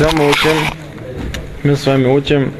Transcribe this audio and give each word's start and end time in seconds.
Все 0.00 0.08
мы 0.16 0.30
учим, 0.30 0.56
мы 1.62 1.76
с 1.76 1.84
вами 1.84 2.06
учим, 2.06 2.54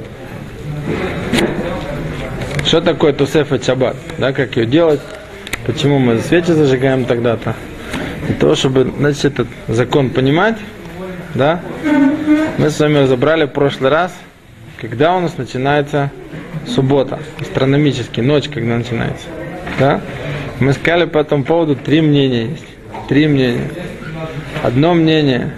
что 2.67 2.83
такое 2.83 3.15
тусеф 3.15 3.51
и 3.55 3.63
шаббат, 3.63 3.97
да, 4.19 4.35
как 4.35 4.59
ее 4.59 4.67
делать, 4.67 5.01
почему 5.65 5.99
мы 5.99 6.19
свечи 6.19 6.51
зажигаем 6.51 7.07
тогда-то. 7.07 7.55
Для 8.27 8.35
того, 8.35 8.55
чтобы, 8.57 8.93
значит, 8.99 9.25
этот 9.25 9.49
закон 9.69 10.11
понимать, 10.11 10.59
да, 11.35 11.63
мы 12.59 12.69
с 12.69 12.79
вами 12.79 12.99
разобрали 12.99 13.47
в 13.47 13.53
прошлый 13.53 13.91
раз, 13.91 14.13
когда 14.79 15.17
у 15.17 15.21
нас 15.21 15.39
начинается 15.39 16.11
суббота, 16.67 17.21
астрономический, 17.41 18.23
ночь, 18.23 18.51
когда 18.51 18.77
начинается. 18.77 19.29
Да? 19.79 20.03
Мы 20.59 20.75
сказали 20.75 21.07
по 21.07 21.17
этому 21.17 21.45
поводу 21.45 21.75
три 21.75 22.03
мнения 22.03 22.51
есть. 22.51 22.67
Три 23.09 23.27
мнения. 23.29 23.71
Одно 24.63 24.93
мнение, 24.93 25.53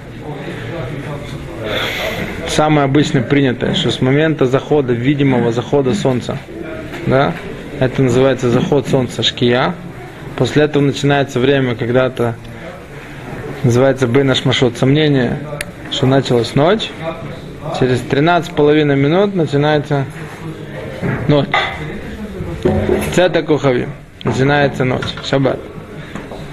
самое 2.53 2.85
обычно 2.85 3.23
принятое, 3.23 3.75
что 3.75 3.91
с 3.91 4.01
момента 4.01 4.47
захода, 4.47 4.93
видимого 4.93 5.53
захода 5.53 5.95
солнца, 5.95 6.39
да, 7.07 7.33
это 7.81 8.03
называется 8.03 8.51
заход 8.51 8.87
солнца 8.89 9.23
шкия. 9.23 9.75
После 10.37 10.65
этого 10.65 10.83
начинается 10.83 11.41
время, 11.41 11.75
когда-то 11.75 12.37
называется 13.65 14.07
бейнаш 14.07 14.45
машот, 14.45 14.77
сомнение, 14.77 15.39
что 15.91 16.07
началась 16.07 16.55
ночь. 16.55 16.91
Через 17.79 18.01
13,5 18.03 18.97
минут 18.97 19.35
начинается 19.35 20.05
ночь. 21.29 21.49
Цета 23.15 23.43
кухави. 23.43 23.89
Начинается 24.25 24.85
ночь. 24.85 25.03
Шаббат. 25.25 25.59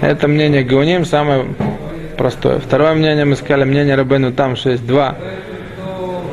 Это 0.00 0.28
мнение 0.28 0.62
Гауним 0.62 1.04
самое 1.04 1.46
простое. 2.16 2.58
Второе 2.58 2.94
мнение, 2.94 3.24
мы 3.24 3.36
сказали, 3.36 3.64
мнение 3.64 3.94
Рабену 3.94 4.32
там, 4.32 4.56
что 4.56 4.70
есть 4.70 4.86
два, 4.86 5.16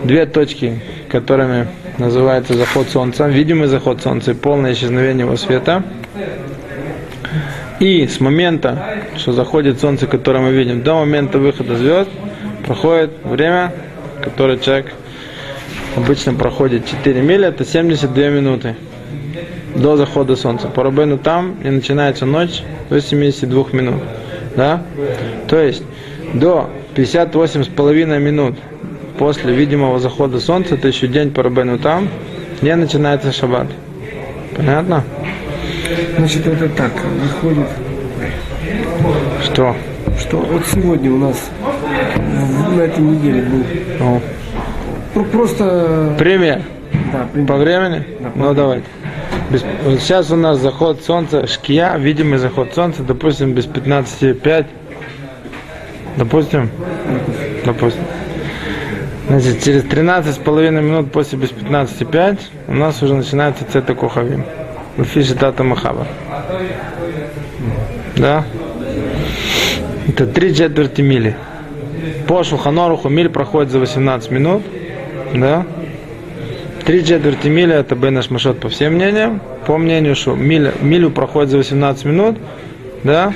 две 0.04 0.26
точки, 0.26 0.80
которыми 1.10 1.68
называется 1.98 2.54
заход 2.54 2.90
солнца, 2.90 3.28
видимый 3.28 3.68
заход 3.68 4.02
солнца 4.02 4.32
и 4.32 4.34
полное 4.34 4.74
исчезновение 4.74 5.26
его 5.26 5.38
света. 5.38 5.84
И 7.80 8.08
с 8.08 8.20
момента, 8.20 9.04
что 9.18 9.34
заходит 9.34 9.80
солнце, 9.80 10.08
которое 10.08 10.40
мы 10.40 10.52
видим, 10.52 10.82
до 10.82 10.96
момента 10.96 11.38
выхода 11.38 11.76
звезд, 11.76 12.10
проходит 12.66 13.12
время, 13.24 13.72
которое 14.24 14.58
человек 14.58 14.94
обычно 15.96 16.34
проходит 16.34 16.86
4 16.86 17.22
мили, 17.22 17.48
это 17.48 17.66
72 17.66 18.30
минуты 18.30 18.76
до 19.76 19.96
захода 19.96 20.36
солнца. 20.36 20.68
По 20.68 20.84
Рабену 20.84 21.18
там 21.18 21.58
и 21.64 21.70
начинается 21.70 22.26
ночь 22.26 22.64
до 22.90 23.00
72 23.00 23.66
минут. 23.74 24.02
Да? 24.56 24.82
То 25.48 25.60
есть 25.60 25.84
до 26.34 26.70
58,5 26.96 28.20
минут 28.20 28.56
после 29.18 29.54
видимого 29.54 30.00
захода 30.00 30.40
солнца, 30.40 30.76
это 30.76 30.88
еще 30.88 31.08
день 31.08 31.32
по 31.32 31.44
Рабену 31.44 31.78
там, 31.78 32.08
не 32.62 32.76
начинается 32.76 33.32
шаббат. 33.32 33.68
Понятно? 34.56 35.04
Значит, 36.18 36.46
это 36.48 36.70
так, 36.70 36.92
выходит, 37.22 37.68
Что? 39.44 39.76
что 40.20 40.38
вот 40.38 40.66
сегодня 40.66 41.12
у 41.12 41.18
нас 41.18 41.50
э, 42.16 42.76
на 42.76 42.82
этой 42.82 43.00
неделе 43.02 43.42
был 43.44 43.64
Ну, 44.00 44.22
ну, 45.16 45.24
просто 45.26 46.16
пример. 46.18 46.62
да, 47.14 47.28
пример. 47.32 47.48
По 47.48 47.56
времени? 47.58 48.04
Да, 48.20 48.30
по 48.32 48.38
ну 48.40 48.54
давайте. 48.54 48.86
Без- 49.52 49.64
вот 49.86 50.00
сейчас 50.00 50.32
у 50.32 50.36
нас 50.36 50.58
заход 50.60 51.02
солнца, 51.04 51.46
шкия, 51.48 51.96
видимый 51.98 52.40
заход 52.40 52.74
солнца, 52.74 53.04
допустим, 53.04 53.54
без 53.54 53.66
15,5. 53.68 54.66
Допустим? 56.18 56.70
Допустим. 57.64 58.04
Значит, 59.28 59.64
через 59.64 59.84
13,5 59.84 60.72
минут 60.72 61.12
после 61.12 61.38
без 61.38 61.50
15,5 61.50 62.40
у 62.70 62.74
нас 62.74 63.02
уже 63.04 63.14
начинается 63.14 63.66
цета 63.72 63.94
кухавим. 63.94 64.44
Фиши 65.04 65.36
тата 65.36 65.64
махаба. 65.64 66.08
Да? 68.16 68.46
Это 70.08 70.26
три 70.28 70.56
четверти 70.56 71.02
мили. 71.02 71.36
По 72.28 72.44
Шуханоруху 72.44 73.10
миль 73.10 73.30
проходит 73.30 73.72
за 73.72 73.80
18 73.80 74.32
минут. 74.32 74.64
Да? 75.36 75.66
Три 76.86 77.04
четверти 77.06 77.50
мили 77.50 77.76
это 77.76 77.96
Бенаш 77.96 78.30
Машот 78.30 78.62
по 78.62 78.70
всем 78.70 78.94
мнениям. 78.94 79.42
По 79.66 79.78
мнению, 79.78 80.16
что 80.16 80.36
миля, 80.36 80.74
милю 80.80 81.12
проходит 81.12 81.50
за 81.50 81.58
18 81.58 82.06
минут, 82.06 82.38
да, 83.04 83.34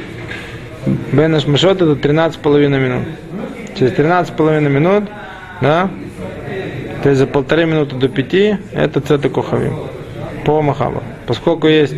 Бенаш 1.12 1.46
Машот 1.46 1.82
это 1.82 1.92
13,5 1.92 2.80
минут. 2.80 3.08
Через 3.78 3.92
13,5 3.92 4.70
минут, 4.70 5.04
да, 5.62 5.90
то 7.04 7.10
есть 7.10 7.20
за 7.20 7.28
полторы 7.28 7.66
минуты 7.66 7.96
до 7.96 8.08
пяти, 8.08 8.58
это 8.74 9.02
Цета 9.02 9.30
Кохавим. 9.30 9.76
По 10.46 10.62
Махаба. 10.62 11.04
Поскольку 11.28 11.68
есть 11.68 11.96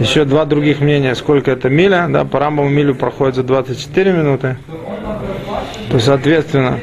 еще 0.00 0.24
два 0.24 0.44
других 0.44 0.80
мнения, 0.80 1.14
сколько 1.14 1.50
это 1.50 1.68
миля, 1.68 2.06
да, 2.08 2.24
по 2.24 2.38
Рамбаму 2.38 2.68
милю 2.68 2.94
проходит 2.94 3.36
за 3.36 3.42
24 3.44 4.12
минуты, 4.12 4.56
то, 5.90 5.98
соответственно, 5.98 6.78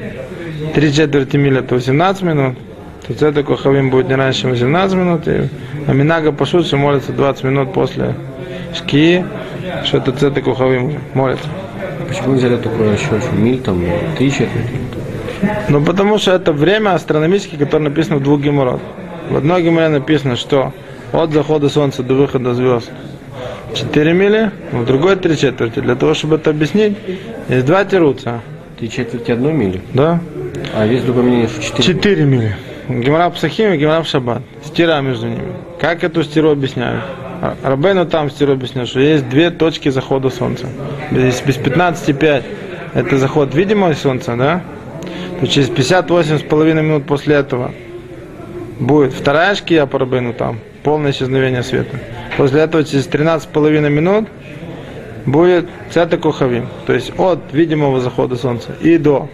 три 0.73 0.93
четверти 0.93 1.37
мили 1.37 1.59
это 1.59 1.75
18 1.75 2.23
минут, 2.23 2.55
то 3.07 3.13
Цета 3.13 3.43
Кохавим 3.43 3.89
будет 3.89 4.07
не 4.07 4.15
раньше, 4.15 4.41
чем 4.41 4.51
18 4.51 4.97
минут, 4.97 5.27
и 5.27 5.49
Аминага 5.87 6.31
Пашут 6.31 6.71
молится 6.73 7.11
20 7.11 7.43
минут 7.43 7.73
после 7.73 8.15
шкии, 8.73 9.25
что 9.83 9.97
это 9.97 10.11
Цета 10.11 10.41
Кохавим 10.41 10.85
уже 10.89 10.99
молится. 11.13 11.47
Почему 12.07 12.33
взяли 12.33 12.55
расчет, 12.55 13.23
что 13.23 13.35
миль 13.35 13.59
там 13.59 13.83
три 14.17 14.31
четверти? 14.31 14.98
Ну, 15.69 15.83
потому 15.83 16.17
что 16.17 16.31
это 16.31 16.51
время 16.51 16.93
астрономическое, 16.93 17.59
которое 17.59 17.89
написано 17.89 18.17
в 18.17 18.23
двух 18.23 18.41
геморрот. 18.41 18.81
В 19.29 19.37
одной 19.37 19.63
геморе 19.63 19.89
написано, 19.89 20.35
что 20.35 20.73
от 21.11 21.31
захода 21.31 21.69
солнца 21.69 22.03
до 22.03 22.15
выхода 22.15 22.53
звезд 22.53 22.91
4 23.73 24.13
мили, 24.13 24.51
в 24.71 24.85
другой 24.85 25.15
3 25.15 25.37
четверти. 25.37 25.79
Для 25.79 25.95
того, 25.95 26.13
чтобы 26.13 26.35
это 26.35 26.49
объяснить, 26.49 26.97
есть 27.47 27.65
два 27.65 27.85
тируца. 27.85 28.41
Три 28.77 28.89
четверти 28.89 29.31
одной 29.31 29.53
мили? 29.53 29.81
Да? 29.93 30.19
А 30.73 30.85
есть 30.85 31.05
другое 31.05 31.23
мнение, 31.25 31.47
что 31.47 31.81
четыре. 31.83 32.15
4 32.15 32.23
мили. 32.25 32.55
Гемора 32.87 33.29
Псахим 33.29 33.73
и 33.73 33.77
Гемора 33.77 34.03
Шаббат. 34.03 34.41
Стира 34.65 34.99
между 35.01 35.27
ними. 35.27 35.53
Как 35.79 36.03
эту 36.03 36.23
стиру 36.23 36.51
объясняют? 36.51 37.03
Рабейну 37.63 38.05
там 38.05 38.29
стиру 38.29 38.53
объясняют, 38.53 38.89
что 38.89 38.99
есть 38.99 39.29
две 39.29 39.51
точки 39.51 39.89
захода 39.89 40.29
солнца. 40.29 40.67
Без, 41.11 41.41
без 41.41 41.57
15,5 41.57 42.43
это 42.95 43.17
заход 43.17 43.53
видимого 43.53 43.93
солнца, 43.93 44.35
да? 44.35 44.63
То 45.39 45.47
через 45.47 45.69
58,5 45.69 46.73
минут 46.81 47.05
после 47.05 47.35
этого 47.35 47.71
будет 48.79 49.13
вторая 49.13 49.55
шкия 49.55 49.85
по 49.85 49.97
Рабейну 49.97 50.33
там, 50.33 50.59
полное 50.83 51.11
исчезновение 51.11 51.63
света. 51.63 51.97
После 52.37 52.61
этого 52.61 52.83
через 52.83 53.07
13,5 53.07 53.89
минут 53.89 54.27
будет 55.25 55.69
цета 55.91 56.17
кухавим, 56.17 56.67
то 56.85 56.93
есть 56.93 57.11
от 57.17 57.39
видимого 57.53 57.99
захода 58.01 58.35
солнца 58.35 58.73
и 58.81 58.97
до 58.97 59.29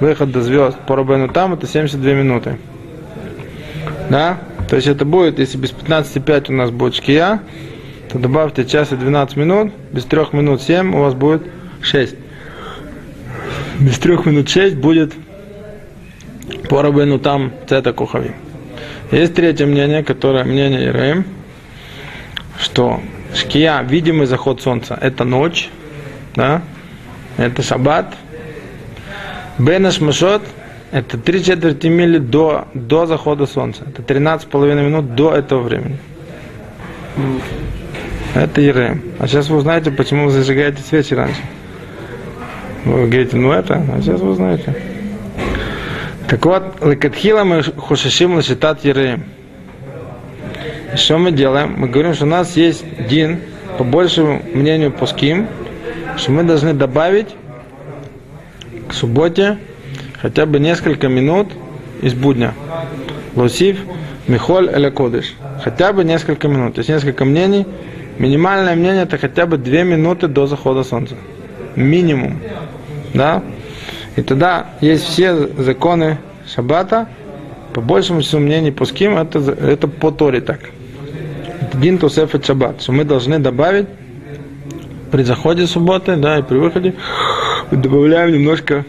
выхода 0.00 0.40
звезд 0.40 0.78
по 0.86 0.96
Рабейну 0.96 1.28
там 1.28 1.52
это 1.52 1.66
72 1.66 2.12
минуты. 2.12 2.58
Да? 4.08 4.38
То 4.70 4.76
есть 4.76 4.88
это 4.88 5.04
будет, 5.04 5.38
если 5.38 5.58
без 5.58 5.70
15,5 5.70 6.50
у 6.50 6.52
нас 6.54 6.70
будет 6.70 6.94
шкия, 6.94 7.40
то 8.10 8.18
добавьте 8.18 8.64
час 8.64 8.92
и 8.92 8.96
12 8.96 9.36
минут, 9.36 9.72
без 9.92 10.04
3 10.04 10.26
минут 10.32 10.62
7 10.62 10.94
у 10.94 11.00
вас 11.00 11.14
будет 11.14 11.42
6. 11.82 12.14
Без 13.80 13.98
3 13.98 14.18
минут 14.24 14.48
6 14.48 14.76
будет 14.76 15.12
по 16.68 16.82
Рабейну 16.82 17.18
там 17.18 17.52
цета 17.68 17.92
кухави. 17.92 18.32
Есть 19.10 19.34
третье 19.34 19.66
мнение, 19.66 20.02
которое 20.02 20.44
мнение 20.44 20.86
Ираим, 20.86 21.24
что 22.58 23.00
шкия, 23.34 23.82
видимый 23.82 24.26
заход 24.26 24.60
солнца, 24.60 24.98
это 25.00 25.24
ночь, 25.24 25.68
да, 26.34 26.62
это 27.36 27.62
шаббат, 27.62 28.14
Бенаш 29.58 30.00
Машот– 30.00 30.42
это 30.92 31.18
три 31.18 31.42
четверти 31.42 31.88
мили 31.88 32.18
до, 32.18 32.68
до 32.74 33.06
захода 33.06 33.46
солнца. 33.46 33.84
Это 33.86 34.02
13,5 34.02 34.84
минут 34.84 35.14
до 35.14 35.34
этого 35.34 35.62
времени. 35.62 35.98
Это 38.34 38.60
Ерем. 38.60 39.02
А 39.18 39.26
сейчас 39.26 39.48
вы 39.48 39.56
узнаете, 39.56 39.90
почему 39.90 40.26
вы 40.26 40.30
зажигаете 40.30 40.82
свечи 40.82 41.14
раньше. 41.14 41.40
Вы 42.84 43.08
говорите, 43.08 43.36
ну 43.36 43.50
это, 43.50 43.82
а 43.92 44.00
сейчас 44.00 44.20
вы 44.20 44.30
узнаете. 44.30 44.95
Так 46.28 46.44
вот, 46.44 46.84
лекатхила 46.84 47.44
мы 47.44 47.62
хушашим 47.62 48.34
лашитат 48.34 48.84
Ерем. 48.84 49.24
Что 50.96 51.18
мы 51.18 51.30
делаем? 51.30 51.74
Мы 51.76 51.88
говорим, 51.88 52.14
что 52.14 52.24
у 52.24 52.28
нас 52.28 52.56
есть 52.56 52.84
дин, 53.08 53.40
по 53.78 53.84
большему 53.84 54.42
мнению 54.52 54.90
пуским, 54.90 55.46
что 56.16 56.32
мы 56.32 56.42
должны 56.42 56.74
добавить 56.74 57.28
к 58.88 58.92
субботе 58.92 59.58
хотя 60.20 60.46
бы 60.46 60.58
несколько 60.58 61.06
минут 61.06 61.52
из 62.02 62.14
будня. 62.14 62.54
Лосив, 63.36 63.78
Михоль 64.26 64.68
или 64.74 64.90
Кодыш. 64.90 65.34
Хотя 65.62 65.92
бы 65.92 66.02
несколько 66.02 66.48
минут. 66.48 66.76
Есть 66.78 66.88
несколько 66.88 67.24
мнений. 67.24 67.66
Минимальное 68.18 68.74
мнение 68.74 69.04
это 69.04 69.18
хотя 69.18 69.46
бы 69.46 69.58
две 69.58 69.84
минуты 69.84 70.26
до 70.26 70.46
захода 70.46 70.82
солнца. 70.82 71.14
Минимум. 71.76 72.40
Да? 73.14 73.42
И 74.16 74.22
тогда 74.22 74.66
есть 74.80 75.04
все 75.04 75.48
законы 75.58 76.18
шаббата, 76.52 77.08
по 77.74 77.82
большему 77.82 78.22
числу 78.22 78.40
мнений 78.40 78.70
пуским, 78.70 79.16
это, 79.18 79.38
это 79.38 79.86
по 79.86 80.10
Торе 80.10 80.40
так. 80.40 80.60
Дин 81.74 81.98
Тосеф 81.98 82.34
и 82.34 82.42
Шаббат, 82.42 82.80
что 82.80 82.92
мы 82.92 83.04
должны 83.04 83.38
добавить 83.38 83.86
при 85.10 85.22
заходе 85.22 85.66
субботы, 85.66 86.16
да, 86.16 86.38
и 86.38 86.42
при 86.42 86.56
выходе 86.56 86.94
добавляем 87.70 88.32
немножко, 88.32 88.86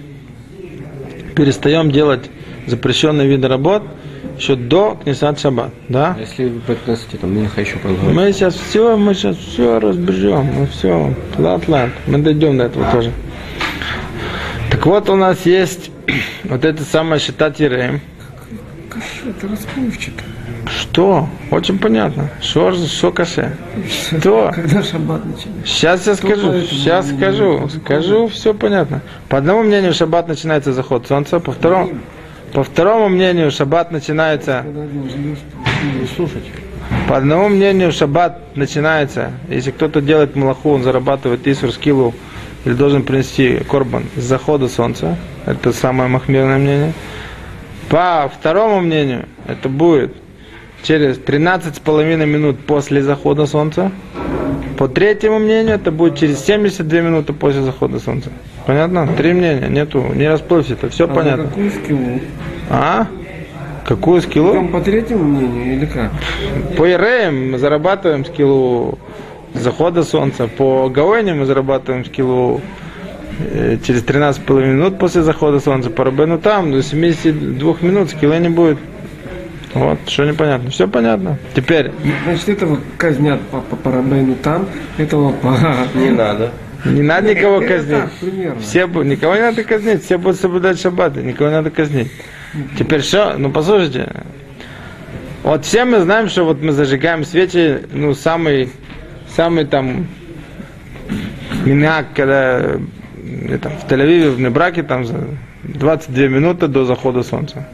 перестаем 1.35 1.91
делать 1.91 2.29
запрещенные 2.65 3.27
виды 3.27 3.49
работ 3.49 3.83
еще 4.37 4.55
до 4.55 4.97
Кнесат 5.03 5.39
Шаббат, 5.39 5.71
да. 5.89 6.15
А 6.17 6.21
если 6.21 6.45
вы 6.45 6.75
приносите 6.75 7.17
там 7.17 7.35
минха 7.35 7.59
еще 7.59 7.77
позволить? 7.77 8.15
Мы 8.15 8.31
сейчас 8.31 8.55
все, 8.55 8.95
мы 8.95 9.13
сейчас 9.13 9.35
все 9.35 9.79
разберем, 9.79 10.45
мы 10.45 10.67
все, 10.67 11.13
лад-лад, 11.37 11.89
мы 12.05 12.19
дойдем 12.19 12.57
до 12.57 12.65
этого 12.65 12.89
тоже. 12.91 13.11
Вот, 14.87 15.09
у 15.09 15.17
нас 15.17 15.45
есть 15.45 15.91
вот 16.45 16.63
это 16.63 16.81
самое 16.83 17.19
считать 17.19 17.59
Ереем. 17.59 17.99
Каше, 18.89 19.31
это 19.31 19.49
расплывчато. 19.49 20.23
Что? 20.65 21.27
Очень 21.51 21.77
понятно. 21.77 22.29
Что, 22.41 22.71
что 22.71 23.11
каше? 23.11 23.57
Что? 23.85 24.49
Когда 24.55 24.81
шаббат 24.81 25.25
начинается? 25.25 25.67
Сейчас 25.67 26.07
я 26.07 26.15
скажу, 26.15 26.61
сейчас 26.61 27.09
скажу, 27.09 27.67
скажу, 27.67 28.27
все 28.29 28.53
понятно. 28.53 29.01
По 29.27 29.39
одному 29.39 29.63
мнению, 29.63 29.93
шаббат 29.93 30.29
начинается 30.29 30.71
заход 30.71 31.05
солнца, 31.05 31.41
по 31.41 31.51
второму, 31.51 31.97
по 32.53 32.63
второму 32.63 33.09
мнению, 33.09 33.51
шаббат 33.51 33.91
начинается. 33.91 34.65
По 37.09 37.17
одному 37.17 37.49
мнению, 37.49 37.91
шаббат 37.91 38.55
начинается, 38.55 39.33
если 39.49 39.71
кто-то 39.71 39.99
делает 39.99 40.37
малаху, 40.37 40.71
он 40.71 40.83
зарабатывает 40.83 41.45
исур 41.45 41.73
скиллу, 41.73 42.13
или 42.67 42.73
должен 42.73 43.03
принести 43.03 43.59
корбан 43.69 44.03
с 44.17 44.23
захода 44.23 44.67
солнца. 44.67 45.15
Это 45.45 45.71
самое 45.71 46.09
махмирное 46.09 46.57
мнение. 46.57 46.93
По 47.89 48.29
второму 48.33 48.81
мнению, 48.81 49.25
это 49.47 49.69
будет 49.69 50.13
через 50.83 51.17
13,5 51.17 52.25
минут 52.25 52.59
после 52.59 53.01
захода 53.01 53.45
солнца. 53.45 53.89
По 54.77 54.89
третьему 54.89 55.39
мнению, 55.39 55.75
это 55.75 55.91
будет 55.91 56.17
через 56.17 56.43
72 56.43 56.99
минуты 56.99 57.31
после 57.31 57.61
захода 57.61 57.99
солнца. 57.99 58.31
Понятно? 58.65 59.07
Три 59.15 59.31
мнения, 59.31 59.69
нету, 59.69 60.05
не 60.13 60.27
расплывся, 60.27 60.73
это 60.73 60.89
все 60.89 61.05
а 61.05 61.07
понятно. 61.07 61.45
какую 61.45 61.71
скиллу? 61.71 62.19
А? 62.69 63.07
Какую 63.85 64.21
скиллу? 64.21 64.53
Там 64.53 64.67
по 64.67 64.81
третьему 64.81 65.23
мнению 65.23 65.77
или 65.77 65.85
как? 65.85 66.11
По 66.75 66.83
мы 67.31 67.57
зарабатываем 67.57 68.25
скиллу 68.25 68.99
захода 69.53 70.03
солнца. 70.03 70.47
По 70.47 70.89
Гауэне 70.89 71.33
мы 71.33 71.45
зарабатываем 71.45 72.05
скиллу 72.05 72.61
э, 73.39 73.77
через 73.85 74.03
13,5 74.03 74.65
минут 74.65 74.99
после 74.99 75.21
захода 75.21 75.59
солнца. 75.59 75.89
По 75.89 76.03
Рабену 76.03 76.39
там 76.39 76.71
до 76.71 76.81
72 76.81 77.75
минут 77.81 78.09
скилла 78.09 78.39
не 78.39 78.49
будет. 78.49 78.77
Вот, 79.73 79.99
что 80.07 80.25
непонятно. 80.25 80.69
Все 80.71 80.87
понятно. 80.87 81.37
Теперь, 81.55 81.91
Значит, 82.23 82.49
этого 82.49 82.79
казнят 82.97 83.39
по, 83.51 83.59
по, 83.61 83.75
по 83.75 83.91
Рабейну 83.91 84.35
там, 84.35 84.67
этого 84.97 85.31
по... 85.33 85.55
Не 85.95 86.09
надо. 86.09 86.51
не 86.85 87.01
надо 87.01 87.33
никого 87.35 87.59
казнить. 87.59 88.03
так. 88.21 88.59
Все, 88.61 88.87
никого 88.87 89.35
не 89.35 89.41
надо 89.41 89.63
казнить, 89.63 90.03
все 90.03 90.17
будут 90.17 90.39
соблюдать 90.39 90.79
шаббаты, 90.79 91.21
никого 91.21 91.49
не 91.49 91.55
надо 91.55 91.69
казнить. 91.69 92.11
Теперь 92.77 93.01
что? 93.01 93.35
Ну 93.37 93.51
послушайте, 93.51 94.09
вот 95.43 95.65
все 95.65 95.85
мы 95.85 96.01
знаем, 96.01 96.29
что 96.29 96.43
вот 96.43 96.61
мы 96.61 96.71
зажигаем 96.71 97.23
свечи, 97.23 97.81
ну 97.93 98.13
самый, 98.13 98.69
самый 99.37 99.65
там 99.65 100.07
минак, 101.63 102.07
когда 102.15 102.79
там, 103.61 103.71
в 103.73 103.89
Тель-Авиве, 103.89 104.31
в 104.31 104.39
Небраке, 104.39 104.83
там 104.83 105.05
за 105.05 105.15
22 105.63 106.27
минуты 106.27 106.67
до 106.67 106.85
захода 106.85 107.23
солнца. 107.23 107.67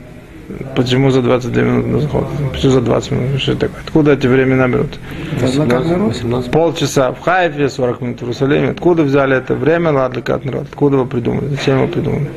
Почему 0.75 1.09
за 1.09 1.21
22 1.21 1.61
минуты 1.63 1.89
до 1.89 1.99
захода? 2.01 2.27
Почему 2.51 2.71
за 2.71 2.81
20 2.81 3.11
минут? 3.11 3.41
Что 3.41 3.55
такое? 3.55 3.81
Откуда 3.85 4.11
эти 4.11 4.27
времена 4.27 4.67
берут? 4.67 4.99
Адвокат 5.41 5.85
народ? 5.87 6.07
18. 6.09 6.51
Полчаса 6.51 7.11
в 7.13 7.21
Хайфе, 7.21 7.69
40 7.69 8.01
минут 8.01 8.19
в 8.19 8.23
Иерусалиме. 8.23 8.69
Откуда 8.71 9.03
взяли 9.03 9.37
это 9.37 9.55
время, 9.55 9.91
ладликат 9.93 10.43
народ? 10.43 10.65
Откуда 10.69 10.97
вы 10.97 11.05
придумали? 11.05 11.47
Зачем 11.47 11.79
вы 11.81 11.87
придумали? 11.87 12.29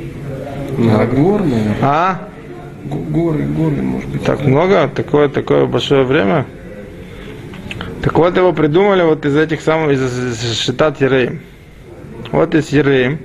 А, 0.79 1.07
гор, 1.07 1.41
наверное. 1.41 1.77
А? 1.83 2.19
Горы, 2.85 3.43
горы, 3.43 3.83
может 3.83 4.09
быть. 4.09 4.23
Так 4.23 4.45
много? 4.45 4.89
Такое, 4.95 5.29
такое 5.29 5.67
большое 5.67 6.05
время? 6.05 6.47
Так 8.03 8.19
вот 8.19 8.37
его 8.37 8.53
придумали 8.53 9.03
вот 9.03 9.25
из 9.25 9.37
этих 9.37 9.61
самых, 9.61 9.93
из, 9.93 10.43
из 10.43 10.59
Шитат 10.61 11.01
Ереем. 11.01 11.41
Вот 12.33 12.55
из 12.55 12.69
Ереем, 12.69 13.21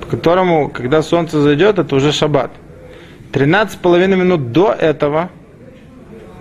по 0.00 0.06
которому, 0.06 0.68
когда 0.68 1.02
солнце 1.02 1.40
зайдет, 1.40 1.78
это 1.78 1.94
уже 1.94 2.12
шаббат. 2.12 2.50
13,5 3.32 4.06
минут 4.16 4.52
до 4.52 4.72
этого, 4.72 5.30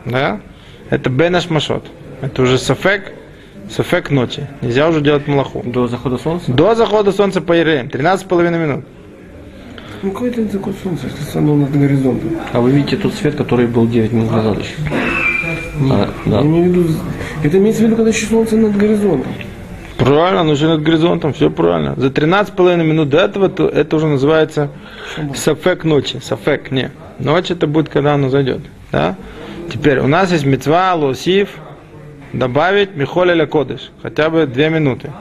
да, 0.06 0.40
это 0.90 1.10
Бенаш 1.10 1.50
Машот. 1.50 1.86
Это 2.22 2.42
уже 2.44 2.58
Сафек, 2.58 3.14
Сафек 3.70 4.12
ночи. 4.12 4.48
Нельзя 4.62 4.88
уже 4.88 5.02
делать 5.02 5.28
малаху. 5.28 5.62
До 5.66 5.88
захода 5.88 6.18
солнца? 6.18 6.52
До 6.52 6.76
захода 6.76 7.12
солнца 7.12 7.42
по 7.42 7.54
Ереем. 7.54 7.88
13,5 7.88 8.58
минут. 8.58 8.86
Ну, 10.02 10.12
какой 10.12 10.30
это 10.30 10.46
такой 10.46 10.74
солнце, 10.84 11.08
если 11.08 11.40
оно 11.40 11.56
над 11.56 11.72
горизонтом? 11.72 12.38
А 12.54 12.62
вы 12.62 12.72
видите 12.72 12.98
тот 12.98 13.14
свет, 13.14 13.36
который 13.36 13.66
был 13.66 13.88
9 13.88 14.12
минут 14.12 14.32
назад 14.32 14.60
еще? 14.60 14.76
А, 15.92 16.10
да. 16.26 16.40
Я 16.40 16.42
имею 16.42 16.72
в 16.72 16.76
виду, 16.76 16.94
это 17.44 17.58
имеется 17.58 17.82
в 17.82 17.86
виду, 17.86 17.96
когда 17.96 18.10
еще 18.10 18.26
солнце 18.28 18.56
над 18.56 18.78
горизонтом. 18.78 19.32
Правильно, 19.98 20.42
оно 20.42 20.52
уже 20.52 20.68
над 20.68 20.82
горизонтом, 20.82 21.34
все 21.34 21.50
правильно. 21.50 21.96
За 21.98 22.08
13,5 22.08 22.84
минут 22.84 23.10
до 23.10 23.20
этого 23.20 23.50
то 23.50 23.68
это 23.68 23.96
уже 23.96 24.08
называется 24.08 24.70
сафек 25.36 25.84
ночи. 25.84 26.20
Сафек, 26.22 26.72
не. 26.72 26.92
Ночь 27.20 27.52
это 27.52 27.66
будет, 27.66 27.90
когда 27.90 28.14
оно 28.14 28.30
зайдет. 28.30 28.62
Да? 28.92 29.16
Теперь 29.72 30.00
у 30.00 30.08
нас 30.08 30.32
есть 30.32 30.46
мецва, 30.46 30.94
лосив, 30.96 31.50
добавить 32.34 32.96
михоля 32.96 33.46
кодыш, 33.46 33.92
хотя 34.02 34.30
бы 34.30 34.46
2 34.46 34.70
минуты. 34.70 35.12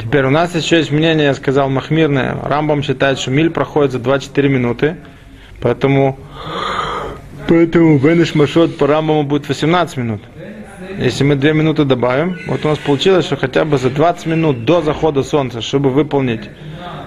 Теперь 0.00 0.26
у 0.26 0.30
нас 0.30 0.54
еще 0.54 0.76
есть 0.76 0.90
мнение, 0.92 1.26
я 1.26 1.34
сказал, 1.34 1.70
махмирное. 1.70 2.36
Рамбам 2.42 2.82
считает, 2.82 3.18
что 3.18 3.30
миль 3.30 3.50
проходит 3.50 3.92
за 3.92 3.98
2-4 3.98 4.48
минуты, 4.48 4.96
поэтому 5.60 6.18
Поэтому 7.48 7.98
Бенеш 7.98 8.34
Машот 8.34 8.76
по 8.76 8.86
Рамбаму 8.86 9.22
будет 9.22 9.48
18 9.48 9.96
минут. 9.96 10.20
Если 10.98 11.24
мы 11.24 11.34
2 11.34 11.52
минуты 11.52 11.84
добавим, 11.84 12.36
вот 12.46 12.64
у 12.64 12.68
нас 12.68 12.78
получилось, 12.78 13.24
что 13.24 13.36
хотя 13.36 13.64
бы 13.64 13.78
за 13.78 13.88
20 13.88 14.26
минут 14.26 14.64
до 14.66 14.82
захода 14.82 15.22
солнца, 15.22 15.62
чтобы 15.62 15.88
выполнить 15.88 16.42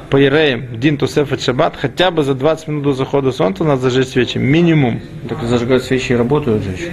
по 0.09 0.17
Ереям 0.17 0.79
Дин 0.79 0.97
Тусеф 0.97 1.31
и 1.31 1.37
Шаббат, 1.37 1.75
хотя 1.77 2.09
бы 2.09 2.23
за 2.23 2.33
20 2.33 2.67
минут 2.69 2.83
до 2.83 2.93
захода 2.93 3.31
солнца 3.31 3.63
надо 3.63 3.81
зажечь 3.81 4.07
свечи. 4.07 4.39
Минимум. 4.39 5.01
Так 5.29 5.43
зажигают 5.43 5.83
свечи 5.83 6.13
и 6.13 6.15
работают 6.15 6.63
же 6.63 6.71
еще. 6.71 6.91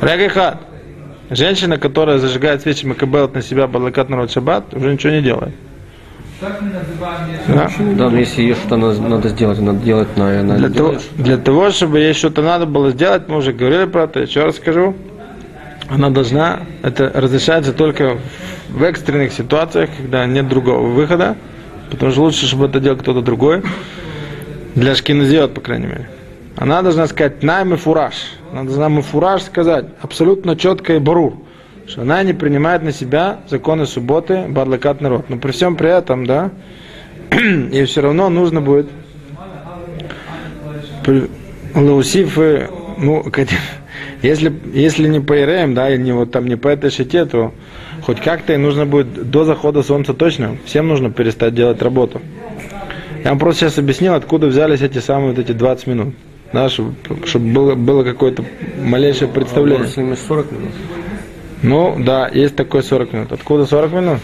Регахат. 0.00 0.60
Женщина, 1.30 1.78
которая 1.78 2.18
зажигает 2.18 2.62
свечи 2.62 2.86
Макабелот 2.86 3.34
на 3.34 3.42
себя 3.42 3.66
Бадлакат 3.66 4.08
народ 4.08 4.30
Шаббат, 4.30 4.72
уже 4.72 4.90
ничего 4.90 5.12
не 5.12 5.20
делает. 5.20 5.54
Да? 6.40 7.70
Да, 7.96 8.10
но 8.10 8.18
если 8.18 8.42
ей 8.42 8.54
что-то 8.54 8.76
надо, 8.76 9.00
надо 9.00 9.28
сделать, 9.28 9.58
надо 9.60 9.78
делать 9.78 10.16
на, 10.16 10.42
на 10.42 10.56
Для 10.56 10.68
того, 10.68 10.88
делаешь. 10.90 11.08
для 11.16 11.36
того, 11.38 11.70
чтобы 11.70 12.00
ей 12.00 12.12
что-то 12.12 12.42
надо 12.42 12.66
было 12.66 12.90
сделать, 12.90 13.28
мы 13.28 13.36
уже 13.36 13.52
говорили 13.52 13.84
про 13.84 14.04
это, 14.04 14.20
еще 14.20 14.44
раз 14.44 14.56
скажу, 14.56 14.94
она 15.88 16.10
должна, 16.10 16.60
это 16.82 17.10
разрешается 17.14 17.72
только 17.72 18.18
в 18.70 18.82
экстренных 18.82 19.32
ситуациях, 19.32 19.90
когда 19.96 20.26
нет 20.26 20.48
другого 20.48 20.86
выхода, 20.88 21.36
потому 21.90 22.10
что 22.12 22.22
лучше, 22.22 22.46
чтобы 22.46 22.66
это 22.66 22.80
делал 22.80 22.98
кто-то 22.98 23.20
другой, 23.20 23.62
для 24.74 24.94
шкиназиот, 24.94 25.54
по 25.54 25.60
крайней 25.60 25.86
мере. 25.86 26.10
Она 26.56 26.82
должна 26.82 27.06
сказать 27.06 27.42
найм 27.42 27.74
и 27.74 27.76
фураж. 27.76 28.14
Она 28.52 28.64
должна 28.64 28.88
мы 28.88 29.02
фураж 29.02 29.42
сказать 29.42 29.86
абсолютно 30.00 30.56
четко 30.56 30.94
и 30.94 30.98
барур, 30.98 31.34
что 31.86 32.02
она 32.02 32.22
не 32.22 32.32
принимает 32.32 32.82
на 32.82 32.92
себя 32.92 33.40
законы 33.48 33.86
субботы, 33.86 34.46
бадлакат 34.48 35.00
народ. 35.00 35.28
Но 35.28 35.36
при 35.36 35.52
всем 35.52 35.76
при 35.76 35.90
этом, 35.90 36.26
да, 36.26 36.50
и 37.30 37.84
все 37.84 38.00
равно 38.00 38.28
нужно 38.30 38.60
будет 38.60 38.86
Лаусиф, 41.74 42.36
ну, 42.98 43.24
если, 44.22 44.52
если 44.72 45.08
не 45.08 45.20
по 45.20 45.38
Иреям, 45.38 45.74
да, 45.74 45.94
и 45.94 45.98
не 45.98 46.12
вот 46.12 46.30
там 46.30 46.46
не 46.46 46.56
по 46.56 46.68
этой 46.68 46.90
шите, 46.90 47.26
то 47.26 47.52
хоть 48.02 48.20
как-то 48.20 48.54
и 48.54 48.56
нужно 48.56 48.86
будет 48.86 49.30
до 49.30 49.44
захода 49.44 49.82
солнца 49.82 50.14
точно, 50.14 50.56
всем 50.64 50.88
нужно 50.88 51.10
перестать 51.10 51.54
делать 51.54 51.82
работу. 51.82 52.22
Я 53.22 53.30
вам 53.30 53.38
просто 53.38 53.62
сейчас 53.64 53.78
объяснил, 53.78 54.14
откуда 54.14 54.46
взялись 54.46 54.82
эти 54.82 54.98
самые 54.98 55.30
вот 55.30 55.38
эти 55.38 55.52
20 55.52 55.86
минут. 55.86 56.14
Да, 56.52 56.68
чтобы, 56.68 56.94
чтобы 57.26 57.52
было, 57.52 57.74
было 57.74 58.04
какое-то 58.04 58.44
малейшее 58.78 59.28
представление. 59.28 59.86
Если 59.86 60.02
мы 60.02 60.16
40 60.16 60.52
минут. 60.52 60.70
Ну, 61.64 61.96
да, 61.98 62.28
есть 62.28 62.56
такой 62.56 62.82
40 62.82 63.12
минут. 63.12 63.32
Откуда 63.32 63.64
40 63.64 63.92
минут? 63.92 64.18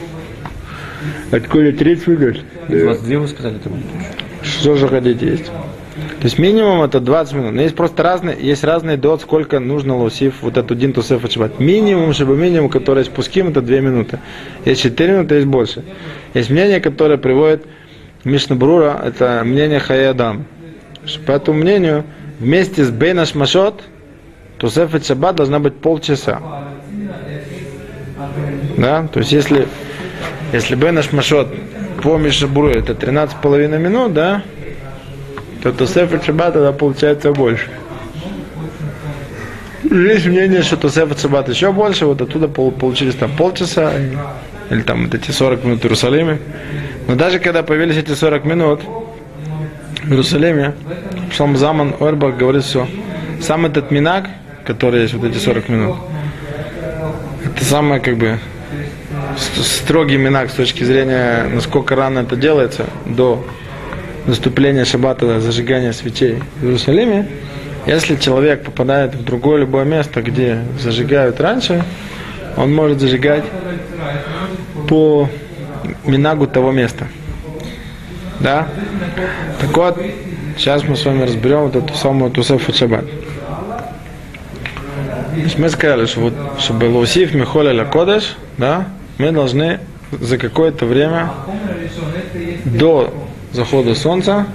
Откуда 1.33 1.73
30 1.73 2.07
минут? 2.09 2.45
22 2.69 3.19
вы 3.19 3.29
сказали 3.29 3.59
там. 3.59 3.73
Что 4.43 4.77
же 4.77 4.89
хотите 4.89 5.27
есть? 5.27 5.47
То 5.47 6.25
есть 6.25 6.39
минимум 6.39 6.83
это 6.83 7.01
20 7.01 7.35
минут. 7.35 7.53
Но 7.55 7.63
есть 7.63 7.75
просто 7.75 8.03
разные, 8.03 8.37
есть 8.39 8.63
разные 8.63 8.99
дот, 8.99 9.23
сколько 9.23 9.59
нужно 9.59 9.97
лосив 9.97 10.43
вот 10.43 10.59
эту 10.59 10.75
дин 10.75 10.93
тусеф 10.93 11.25
отшибать. 11.25 11.59
Минимум, 11.59 12.13
чтобы 12.13 12.37
минимум, 12.37 12.69
который 12.69 13.01
есть 13.01 13.11
пуским, 13.11 13.49
это 13.49 13.63
2 13.63 13.81
минуты. 13.81 14.19
Есть 14.67 14.83
4 14.83 15.13
минуты, 15.13 15.37
есть 15.37 15.47
больше. 15.47 15.83
Есть 16.35 16.51
мнение, 16.51 16.81
которое 16.81 17.17
приводит 17.17 17.65
Мишна 18.25 18.55
Брура, 18.55 19.01
это 19.03 19.41
мнение 19.47 19.81
Хаядам. 19.81 20.45
По 21.25 21.33
этому 21.33 21.59
мнению, 21.61 22.05
вместе 22.39 22.85
с 22.85 22.91
Бейнаш 22.91 23.35
Машот, 23.35 23.83
Тусефет 24.59 25.07
Шаббат 25.07 25.37
должна 25.37 25.59
быть 25.59 25.77
полчаса. 25.77 26.43
Да? 28.81 29.07
То 29.13 29.21
есть 29.21 29.31
если, 29.31 29.69
если 30.55 30.75
Бейнаш 30.75 31.13
Машот 31.13 31.49
по 32.03 32.17
Мишнабуру 32.17 32.71
это 32.71 32.95
13,5 32.95 33.79
минут, 33.79 34.15
да, 34.15 34.43
то 35.63 35.71
Тусефет 35.71 36.25
Шаббат 36.25 36.55
тогда 36.55 36.73
получается 36.73 37.31
больше. 37.33 37.69
Есть 39.83 40.27
мнение, 40.27 40.63
что 40.63 40.79
Тусефет 40.79 41.21
Шаббат 41.21 41.51
еще 41.51 41.73
больше, 41.73 42.07
вот 42.07 42.23
оттуда 42.23 42.49
пол- 42.49 42.71
получились 42.71 43.17
там 43.17 43.31
полчаса, 43.37 43.93
или 44.71 44.81
там 44.81 45.05
вот 45.05 45.15
эти 45.15 45.31
40 45.31 45.63
минут 45.65 45.81
в 45.81 45.85
Иерусалиме. 45.85 46.39
Но 47.07 47.17
даже 47.17 47.39
когда 47.39 47.63
появились 47.63 47.99
эти 47.99 48.13
40 48.13 48.47
минут 48.47 48.81
в 50.05 50.11
Иерусалиме, 50.11 50.73
Шлам 51.37 51.55
Заман 51.59 51.95
Ойрбах 52.01 52.39
говорит, 52.39 52.65
что 52.65 52.89
сам 53.43 53.67
этот 53.67 53.91
минак, 53.91 54.25
который 54.65 55.03
есть 55.03 55.13
вот 55.13 55.29
эти 55.31 55.37
40 55.37 55.69
минут, 55.69 55.97
это 57.45 57.63
самое 57.63 58.01
как 58.01 58.17
бы 58.17 58.39
строгий 59.39 60.17
минак 60.17 60.51
с 60.51 60.55
точки 60.55 60.85
зрения, 60.85 61.45
насколько 61.53 61.95
рано 61.95 62.21
это 62.21 62.37
делается, 62.37 62.87
до 63.07 63.45
наступления 64.27 64.85
шаббата, 64.85 65.41
зажигания 65.41 65.93
свечей 65.93 66.43
в 66.61 66.65
Иерусалиме. 66.65 67.29
Если 67.87 68.17
человек 68.17 68.63
попадает 68.63 69.15
в 69.15 69.25
другое 69.25 69.61
любое 69.61 69.85
место, 69.85 70.23
где 70.23 70.59
зажигают 70.79 71.41
раньше, 71.41 71.83
он 72.57 72.75
может 72.75 73.01
зажигать 73.01 73.45
по 74.89 75.29
минагу 76.05 76.47
того 76.47 76.73
места. 76.73 77.07
Да? 78.39 78.69
Так 79.61 79.77
вот, 79.77 79.99
сейчас 80.57 80.85
мы 80.85 80.97
с 80.97 81.05
вами 81.05 81.25
разберем 81.25 81.63
вот 81.63 81.77
эту 81.77 81.95
самую 81.95 82.31
Тусефу 82.31 82.73
Шаббат. 82.73 83.05
Мы 85.57 85.69
сказали, 85.69 86.07
что 86.07 86.21
вот, 86.21 86.35
чтобы 86.59 86.85
Лаусиф 86.85 87.35
Михоля 87.35 87.85
Кодеш, 87.85 88.37
да, 88.59 88.87
мы 89.21 89.33
должны 89.33 89.81
за 90.13 90.39
какое-то 90.39 90.87
время 90.87 91.31
до 92.65 93.13
захода 93.53 93.95
солнца 93.95 94.47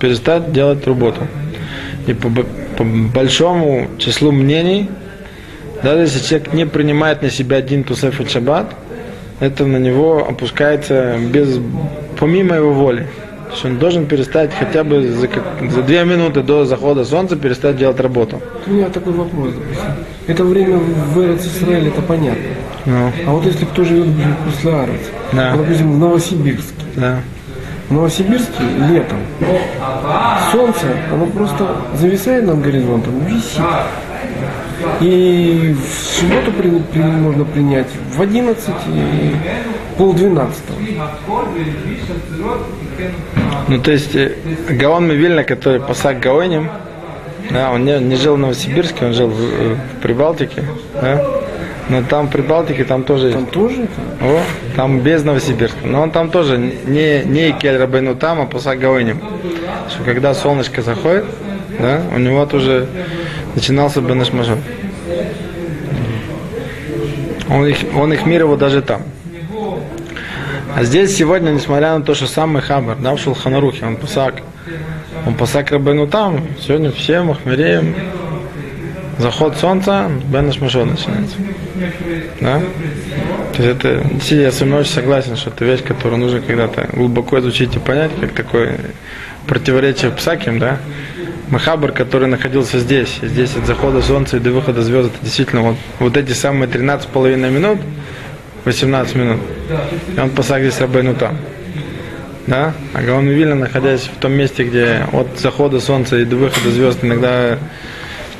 перестать 0.00 0.52
делать 0.52 0.84
работу. 0.86 1.26
И 2.06 2.12
по, 2.12 2.28
по 2.76 2.84
большому 2.84 3.88
числу 3.98 4.32
мнений, 4.32 4.90
даже 5.82 6.02
если 6.02 6.18
человек 6.18 6.52
не 6.52 6.66
принимает 6.66 7.22
на 7.22 7.30
себя 7.30 7.58
один 7.58 7.84
Тусеф 7.84 8.20
и 8.20 8.26
Шаббат, 8.26 8.74
это 9.38 9.64
на 9.66 9.76
него 9.76 10.26
опускается 10.28 11.16
без, 11.18 11.60
помимо 12.18 12.56
его 12.56 12.72
воли. 12.72 13.06
То 13.50 13.54
есть 13.54 13.64
он 13.64 13.78
должен 13.78 14.06
перестать 14.06 14.52
хотя 14.54 14.84
бы 14.84 15.02
за, 15.08 15.28
за 15.70 15.82
две 15.82 16.04
минуты 16.04 16.40
до 16.42 16.64
захода 16.64 17.04
солнца 17.04 17.34
перестать 17.34 17.76
делать 17.76 17.98
работу. 17.98 18.40
У 18.64 18.70
меня 18.70 18.88
такой 18.88 19.12
вопрос, 19.12 19.54
допустим. 19.54 19.90
Это 20.28 20.44
время 20.44 20.76
в 20.78 21.20
Эрец 21.20 21.48
это 21.60 22.00
понятно. 22.02 22.42
Ну, 22.86 23.12
А 23.26 23.30
вот 23.32 23.44
если 23.44 23.64
кто 23.64 23.82
живет 23.82 24.06
после 24.46 24.72
Арец, 24.72 25.00
Да. 25.32 25.56
допустим, 25.56 25.92
в 25.94 25.98
Новосибирске, 25.98 26.84
да. 26.94 27.16
в 27.88 27.92
Новосибирске 27.94 28.62
летом 28.88 29.18
солнце, 30.52 30.86
оно 31.12 31.26
просто 31.26 31.66
зависает 31.94 32.46
над 32.46 32.62
горизонтом, 32.62 33.18
висит. 33.26 33.60
И 35.00 35.74
в 35.74 36.18
субботу 36.20 36.52
при- 36.52 36.70
при- 36.92 37.02
можно 37.02 37.44
принять 37.44 37.88
в 38.16 38.22
11 38.22 38.74
и 38.88 39.34
полдвенадцатого. 40.00 40.78
Ну, 43.68 43.78
то 43.82 43.90
есть, 43.90 44.16
э, 44.16 44.32
Гаон 44.70 45.06
Мивильна, 45.06 45.44
который 45.44 45.78
пасак 45.78 46.20
Гаоним, 46.20 46.70
да, 47.50 47.70
он 47.70 47.84
не, 47.84 47.98
не 47.98 48.16
жил 48.16 48.36
в 48.36 48.38
Новосибирске, 48.38 49.04
он 49.04 49.12
жил 49.12 49.28
в, 49.28 49.38
э, 49.38 49.74
в 49.74 50.02
Прибалтике, 50.02 50.64
да, 50.94 51.22
но 51.90 52.02
там 52.02 52.28
в 52.28 52.30
Прибалтике 52.30 52.84
там 52.84 53.02
тоже 53.02 53.26
есть. 53.26 53.38
Там 53.38 53.46
тоже? 53.46 53.88
О, 54.22 54.40
там 54.74 55.00
без 55.00 55.22
Новосибирска. 55.22 55.86
Но 55.86 56.00
он 56.00 56.12
там 56.12 56.30
тоже 56.30 56.56
не, 56.56 57.22
не 57.24 57.52
Кель 57.52 57.76
Рабейну 57.76 58.14
там, 58.14 58.40
а 58.40 58.46
Пасак 58.46 58.78
Гаоним. 58.78 59.20
Что 59.90 60.02
когда 60.04 60.32
солнышко 60.32 60.80
заходит, 60.80 61.26
да, 61.78 62.00
у 62.14 62.18
него 62.18 62.46
тоже 62.46 62.88
начинался 63.54 64.00
Бенеш 64.00 64.32
Мажор. 64.32 64.56
Он 67.50 67.66
их, 67.66 67.78
он 67.94 68.14
их 68.14 68.24
мировал 68.24 68.56
даже 68.56 68.80
там. 68.80 69.02
А 70.76 70.84
здесь 70.84 71.16
сегодня, 71.16 71.50
несмотря 71.50 71.98
на 71.98 72.04
то, 72.04 72.14
что 72.14 72.26
сам 72.26 72.60
Хабар, 72.60 72.96
да, 72.98 73.14
в 73.14 73.18
Шулханарухе, 73.18 73.86
он 73.86 73.96
пасак, 73.96 74.42
он 75.26 75.34
пасак 75.34 75.70
Рабейну 75.70 76.06
там, 76.06 76.46
сегодня 76.60 76.92
все 76.92 77.22
Махмереем, 77.22 77.94
заход 79.18 79.56
солнца, 79.56 80.10
Бен 80.26 80.52
Шмашо 80.52 80.84
начинается. 80.84 81.36
Да? 82.40 82.60
То 83.54 83.62
есть 83.62 83.84
это, 83.84 84.34
я 84.34 84.52
с 84.52 84.60
вами 84.60 84.74
очень 84.74 84.92
согласен, 84.92 85.36
что 85.36 85.50
это 85.50 85.64
вещь, 85.64 85.82
которую 85.82 86.20
нужно 86.20 86.40
когда-то 86.40 86.88
глубоко 86.92 87.38
изучить 87.40 87.76
и 87.76 87.78
понять, 87.78 88.12
как 88.20 88.32
такое 88.32 88.78
противоречие 89.46 90.10
псаким, 90.10 90.58
да? 90.58 90.78
Махабар, 91.48 91.90
который 91.90 92.28
находился 92.28 92.78
здесь, 92.78 93.18
здесь 93.20 93.56
от 93.56 93.66
захода 93.66 94.02
солнца 94.02 94.36
и 94.36 94.40
до 94.40 94.52
выхода 94.52 94.82
звезд, 94.82 95.10
это 95.12 95.24
действительно 95.24 95.62
вот, 95.62 95.76
вот 95.98 96.16
эти 96.16 96.32
самые 96.32 96.70
13,5 96.70 97.50
минут, 97.50 97.80
18 98.64 99.14
минут, 99.16 99.40
и 100.16 100.20
он 100.20 100.30
здесь 100.30 100.80
Рабейну 100.80 101.14
там. 101.14 101.36
Да? 102.46 102.74
А 102.94 103.02
Гаон 103.02 103.28
Вильна, 103.28 103.54
находясь 103.54 104.02
в 104.02 104.18
том 104.18 104.32
месте, 104.32 104.64
где 104.64 105.06
от 105.12 105.38
захода 105.38 105.80
солнца 105.80 106.16
и 106.16 106.24
до 106.24 106.36
выхода 106.36 106.70
звезд 106.70 106.98
иногда 107.02 107.58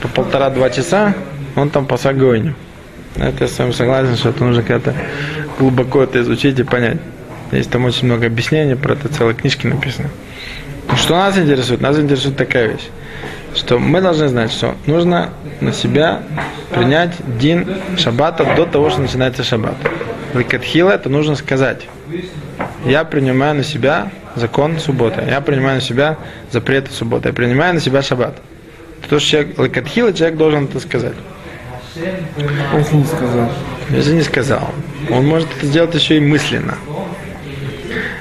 по 0.00 0.08
полтора-два 0.08 0.70
часа, 0.70 1.14
он 1.54 1.70
там 1.70 1.86
пасак 1.86 2.18
Гойню. 2.18 2.54
Это 3.16 3.44
я 3.44 3.48
с 3.48 3.58
вами 3.58 3.72
согласен, 3.72 4.16
что 4.16 4.30
это 4.30 4.44
нужно 4.44 4.62
как-то 4.62 4.94
глубоко 5.58 6.02
это 6.02 6.20
изучить 6.20 6.58
и 6.58 6.62
понять. 6.62 6.98
Есть 7.52 7.70
там 7.70 7.84
очень 7.84 8.06
много 8.06 8.26
объяснений, 8.26 8.76
про 8.76 8.94
это 8.94 9.08
целые 9.08 9.34
книжки 9.34 9.66
написаны. 9.66 10.08
Ну, 10.88 10.96
Что 10.96 11.16
нас 11.16 11.36
интересует? 11.36 11.80
Нас 11.80 11.98
интересует 11.98 12.36
такая 12.36 12.68
вещь, 12.68 12.88
что 13.54 13.78
мы 13.78 14.00
должны 14.00 14.28
знать, 14.28 14.52
что 14.52 14.74
нужно 14.86 15.30
на 15.60 15.72
себя 15.72 16.22
принять 16.72 17.12
день 17.38 17.66
шаббата 17.98 18.44
до 18.56 18.66
того, 18.66 18.90
что 18.90 19.00
начинается 19.00 19.42
шаббат. 19.42 19.74
Ликатхила 20.34 20.90
это 20.90 21.08
нужно 21.08 21.34
сказать. 21.34 21.88
Я 22.84 23.04
принимаю 23.04 23.56
на 23.56 23.64
себя 23.64 24.10
закон 24.36 24.78
субботы. 24.78 25.22
Я 25.28 25.40
принимаю 25.40 25.76
на 25.76 25.80
себя 25.80 26.16
запреты 26.50 26.90
субботы. 26.92 27.28
Я 27.28 27.34
принимаю 27.34 27.74
на 27.74 27.80
себя 27.80 28.02
шаббат. 28.02 28.36
То, 29.08 29.18
что 29.18 29.30
человек, 29.30 29.58
лакатхила, 29.58 30.12
человек 30.12 30.36
должен 30.36 30.64
это 30.64 30.78
сказать. 30.80 31.14
Если 31.96 32.96
не 32.96 33.04
сказал? 33.04 33.50
Если 33.90 34.12
не 34.14 34.22
сказал, 34.22 34.70
он 35.10 35.26
может 35.26 35.48
это 35.56 35.66
сделать 35.66 35.94
еще 35.94 36.18
и 36.18 36.20
мысленно. 36.20 36.76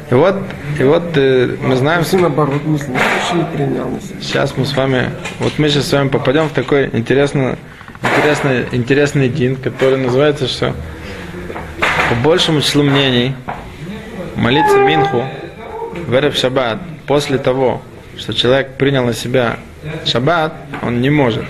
И 0.09 0.13
вот, 0.15 0.35
и 0.79 0.83
вот 0.83 1.03
э, 1.15 1.55
мы 1.61 1.75
знаем, 1.75 2.01
Если 2.01 2.17
наоборот 2.17 2.59
принял 2.63 3.99
себя. 4.01 4.15
сейчас 4.19 4.57
мы 4.57 4.65
с 4.65 4.75
вами, 4.75 5.11
вот 5.39 5.59
мы 5.59 5.69
сейчас 5.69 5.85
с 5.85 5.93
вами 5.93 6.07
попадем 6.07 6.49
в 6.49 6.53
такой 6.53 6.89
интересный, 6.91 7.57
интересный, 8.01 8.65
интересный 8.71 9.29
день, 9.29 9.55
который 9.55 9.99
называется, 9.99 10.47
что 10.47 10.73
по 12.09 12.15
большему 12.15 12.61
числу 12.61 12.81
мнений 12.81 13.35
молиться 14.35 14.77
Минху 14.79 15.25
в 16.07 16.15
Эрев 16.15 16.35
Шаббат 16.35 16.79
после 17.05 17.37
того, 17.37 17.81
что 18.17 18.33
человек 18.33 18.77
принял 18.77 19.05
на 19.05 19.13
себя 19.13 19.57
Шаббат, 20.05 20.53
он 20.81 21.01
не 21.01 21.11
может. 21.11 21.43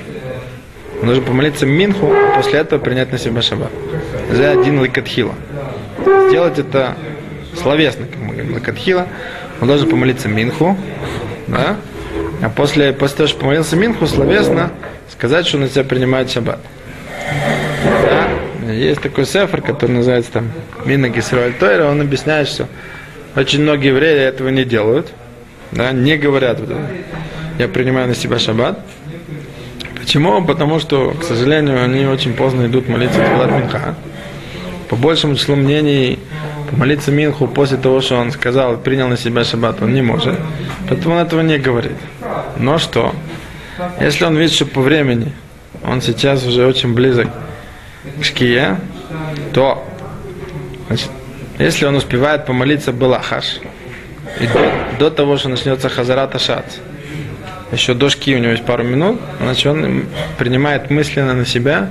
Он 1.00 1.06
должен 1.06 1.24
помолиться 1.24 1.66
Минху, 1.66 2.12
а 2.12 2.36
после 2.36 2.60
этого 2.60 2.78
принять 2.78 3.12
на 3.13 3.18
себя 3.18 3.42
Шаббат. 3.42 3.72
За 4.32 4.51
один 4.51 4.84
ликатхила. 4.84 5.34
Сделать 6.28 6.60
это 6.60 6.96
словесно, 7.56 8.06
как 8.06 8.18
мы 8.18 8.34
говорим, 8.34 8.56
ликатхила. 8.56 9.08
Он 9.62 9.68
должен 9.68 9.89
помолиться 9.89 10.28
Минху, 10.28 10.78
да? 11.48 11.78
А 12.42 12.50
после, 12.50 12.92
после 12.92 13.18
того, 13.18 13.28
что 13.28 13.39
помолился 13.39 13.78
Минху, 13.78 14.08
словесно 14.08 14.72
сказать, 15.10 15.48
что 15.48 15.58
он 15.58 15.63
на 15.63 15.70
себя 15.70 15.86
принимает 15.86 16.30
Шаббат. 16.30 16.60
Есть 18.79 19.01
такой 19.01 19.25
сефер, 19.25 19.62
который 19.62 19.91
называется 19.91 20.31
там 20.31 20.51
Мина 20.86 21.09
Гисраэль 21.09 21.51
Тойра, 21.51 21.88
он 21.88 22.00
объясняет, 22.00 22.48
что 22.48 22.65
очень 23.36 23.62
многие 23.62 23.88
евреи 23.88 24.21
этого 24.21 24.48
не 24.48 24.63
делают, 24.63 25.12
да, 25.74 25.91
не 25.91 26.15
говорят, 26.15 26.62
я 27.57 27.67
принимаю 27.67 28.07
на 28.07 28.15
себя 28.15 28.39
шаббат. 28.39 28.79
Почему? 30.00 30.45
Потому 30.45 30.79
что, 30.79 31.12
к 31.12 31.25
сожалению, 31.25 31.83
они 31.83 32.05
очень 32.05 32.33
поздно 32.33 32.67
идут 32.67 32.88
молиться 32.88 33.19
Тфилат 33.19 33.51
Минха. 33.51 33.95
По 34.88 34.95
большему 34.95 35.36
числу 35.36 35.57
мнений, 35.57 36.17
помолиться 36.71 37.12
Минху 37.12 37.48
после 37.48 37.75
того, 37.75 38.00
что 38.00 38.15
он 38.15 38.31
сказал, 38.31 38.77
принял 38.77 39.09
на 39.09 39.17
себя 39.17 39.43
шаббат, 39.43 39.81
он 39.81 39.93
не 39.93 40.01
может. 40.01 40.39
Поэтому 40.88 41.15
он 41.15 41.21
этого 41.21 41.41
не 41.41 41.57
говорит. 41.57 41.98
Но 42.57 42.77
что? 42.77 43.13
Если 44.00 44.24
он 44.24 44.38
видит, 44.38 44.53
что 44.53 44.65
по 44.65 44.79
времени 44.79 45.33
он 45.83 46.01
сейчас 46.01 46.45
уже 46.45 46.65
очень 46.65 46.93
близок 46.93 47.27
к 48.20 48.24
шкие, 48.24 48.79
то 49.53 49.86
значит, 50.88 51.10
если 51.58 51.86
он 51.86 51.96
успевает 51.96 52.46
помолиться 52.46 52.91
Балахаш, 52.91 53.60
и 54.39 54.48
до, 54.48 54.72
до 55.00 55.12
того, 55.12 55.38
что 55.38 55.50
начнется 55.50 55.89
Хазарат 55.89 56.36
Ашац, 56.36 56.77
еще 57.72 57.94
до 57.94 58.10
шки 58.10 58.36
у 58.36 58.39
него 58.39 58.51
есть 58.51 58.65
пару 58.65 58.84
минут, 58.84 59.20
значит 59.41 59.65
он 59.68 60.06
принимает 60.38 60.89
мысленно 60.89 61.34
на 61.34 61.46
себя 61.46 61.89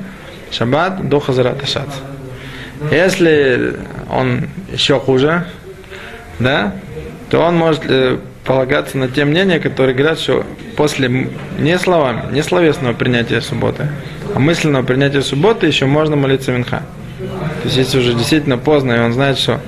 шаббат 0.50 1.08
до 1.08 1.20
Хазарат 1.20 1.62
Ашац. 1.62 1.90
Если 2.90 3.76
он 4.10 4.48
еще 4.72 4.98
хуже, 5.00 5.46
да, 6.38 6.74
то 7.28 7.40
он 7.40 7.56
может 7.56 7.82
э, 7.88 8.18
полагаться 8.44 8.96
на 8.96 9.08
те 9.08 9.24
мнения, 9.24 9.58
которые 9.58 9.94
говорят, 9.94 10.18
что 10.18 10.46
после 10.76 11.28
не 11.58 11.78
словами, 11.78 12.32
не 12.32 12.42
словесного 12.42 12.94
принятия 12.94 13.40
субботы, 13.40 13.88
а 14.34 14.38
мысленного 14.38 14.82
принятия 14.82 15.22
субботы 15.22 15.66
еще 15.66 15.86
можно 15.86 16.16
молиться 16.16 16.52
Минха. 16.52 16.82
То 17.18 17.64
есть 17.64 17.76
если 17.76 17.98
уже 17.98 18.14
действительно 18.14 18.58
поздно, 18.58 18.92
и 18.92 18.98
он 18.98 19.12
знает, 19.12 19.38
что 19.38 19.60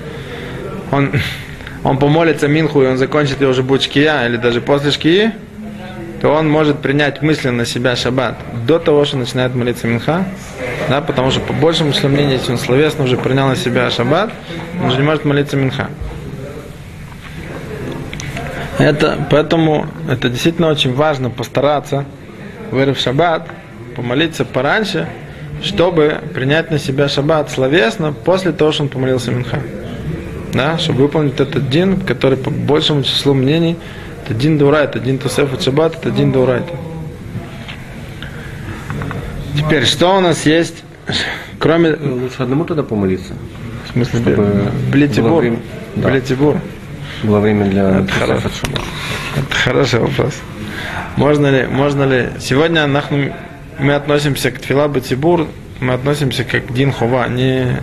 он, 0.91 1.13
он 1.85 1.99
помолится 1.99 2.49
Минху, 2.49 2.83
и 2.83 2.87
он 2.87 2.99
закончит, 2.99 3.43
и 3.43 3.45
уже 3.45 3.63
будет 3.63 3.83
шкия, 3.83 4.27
или 4.27 4.37
даже 4.37 4.61
после 4.61 4.91
шкии, 4.91 5.33
то 6.21 6.29
он 6.29 6.49
может 6.49 6.81
принять 6.81 7.23
мысленно 7.23 7.65
себя 7.65 7.97
шаббат 7.97 8.37
до 8.67 8.79
того, 8.79 9.05
что 9.05 9.17
начинает 9.17 9.55
молиться 9.55 9.87
Минха, 9.87 10.25
да, 10.89 11.01
потому 11.01 11.31
что 11.31 11.41
по 11.41 11.53
большему 11.53 11.93
числу 11.93 12.11
мнений, 12.11 12.35
если 12.35 12.53
он 12.53 12.59
словесно 12.59 13.05
уже 13.05 13.17
принял 13.17 13.49
на 13.49 13.57
себя 13.57 13.91
шаббат, 13.91 14.31
он 14.81 14.89
уже 14.89 14.99
не 14.99 15.05
может 15.05 15.25
молиться 15.25 15.57
Минха. 15.57 15.89
Это, 18.79 19.27
поэтому 19.31 19.87
это 20.09 20.29
действительно 20.29 20.69
очень 20.69 20.95
важно 20.95 21.31
постараться, 21.31 22.05
вырыв 22.71 22.99
шаббат, 22.99 23.49
помолиться 24.01 24.47
пораньше, 24.47 25.07
чтобы 25.63 26.21
принять 26.35 26.71
на 26.71 26.79
себя 26.79 27.07
шаббат 27.09 27.51
словесно 27.51 28.13
после 28.15 28.51
того, 28.53 28.73
что 28.73 28.85
он 28.85 28.89
помолился 28.89 29.31
Минха. 29.31 29.61
Да, 30.55 30.79
чтобы 30.79 31.03
выполнить 31.03 31.39
этот 31.39 31.69
дин, 31.69 32.01
который 32.01 32.39
по 32.39 32.51
большему 32.51 33.03
числу 33.03 33.35
мнений, 33.35 33.77
это 34.25 34.33
дин 34.35 34.57
Дурайт, 34.57 34.91
это 34.97 35.01
дин 35.01 35.19
Тусеф 35.19 35.53
от 35.53 35.63
Шаббат, 35.63 35.97
это 35.97 36.11
дин 36.11 36.33
Дурайт. 36.33 36.65
Теперь, 39.57 39.85
что 39.85 40.17
у 40.17 40.21
нас 40.21 40.47
есть, 40.47 40.83
кроме, 41.59 41.91
Лучше 41.95 42.43
одному 42.43 42.65
тогда 42.65 42.83
помолиться. 42.83 43.35
в 43.89 43.93
смысле, 43.93 44.21
Чтобы 44.21 44.49
Блитибур, 44.91 45.41
время- 45.43 45.59
да. 45.97 46.09
Блитибур. 46.09 46.57
Было 47.23 47.39
время 47.41 47.67
для 47.67 48.01
Это 48.01 48.13
Шаббат. 48.15 48.43
Это 49.37 49.55
хороший 49.65 50.01
вопрос. 50.01 50.35
Можно 51.17 51.49
ли, 51.49 51.67
можно 51.67 52.05
ли... 52.05 52.29
Сегодня 52.41 52.87
нахну, 52.87 53.35
мы 53.79 53.95
относимся 53.95 54.51
к 54.51 54.59
Тфила 54.59 54.89
Батибур, 54.89 55.49
мы 55.81 55.95
относимся 55.95 56.45
как 56.45 56.67
к 56.67 56.73
Дин 56.73 56.93
Хова, 56.93 57.29
не, 57.29 57.77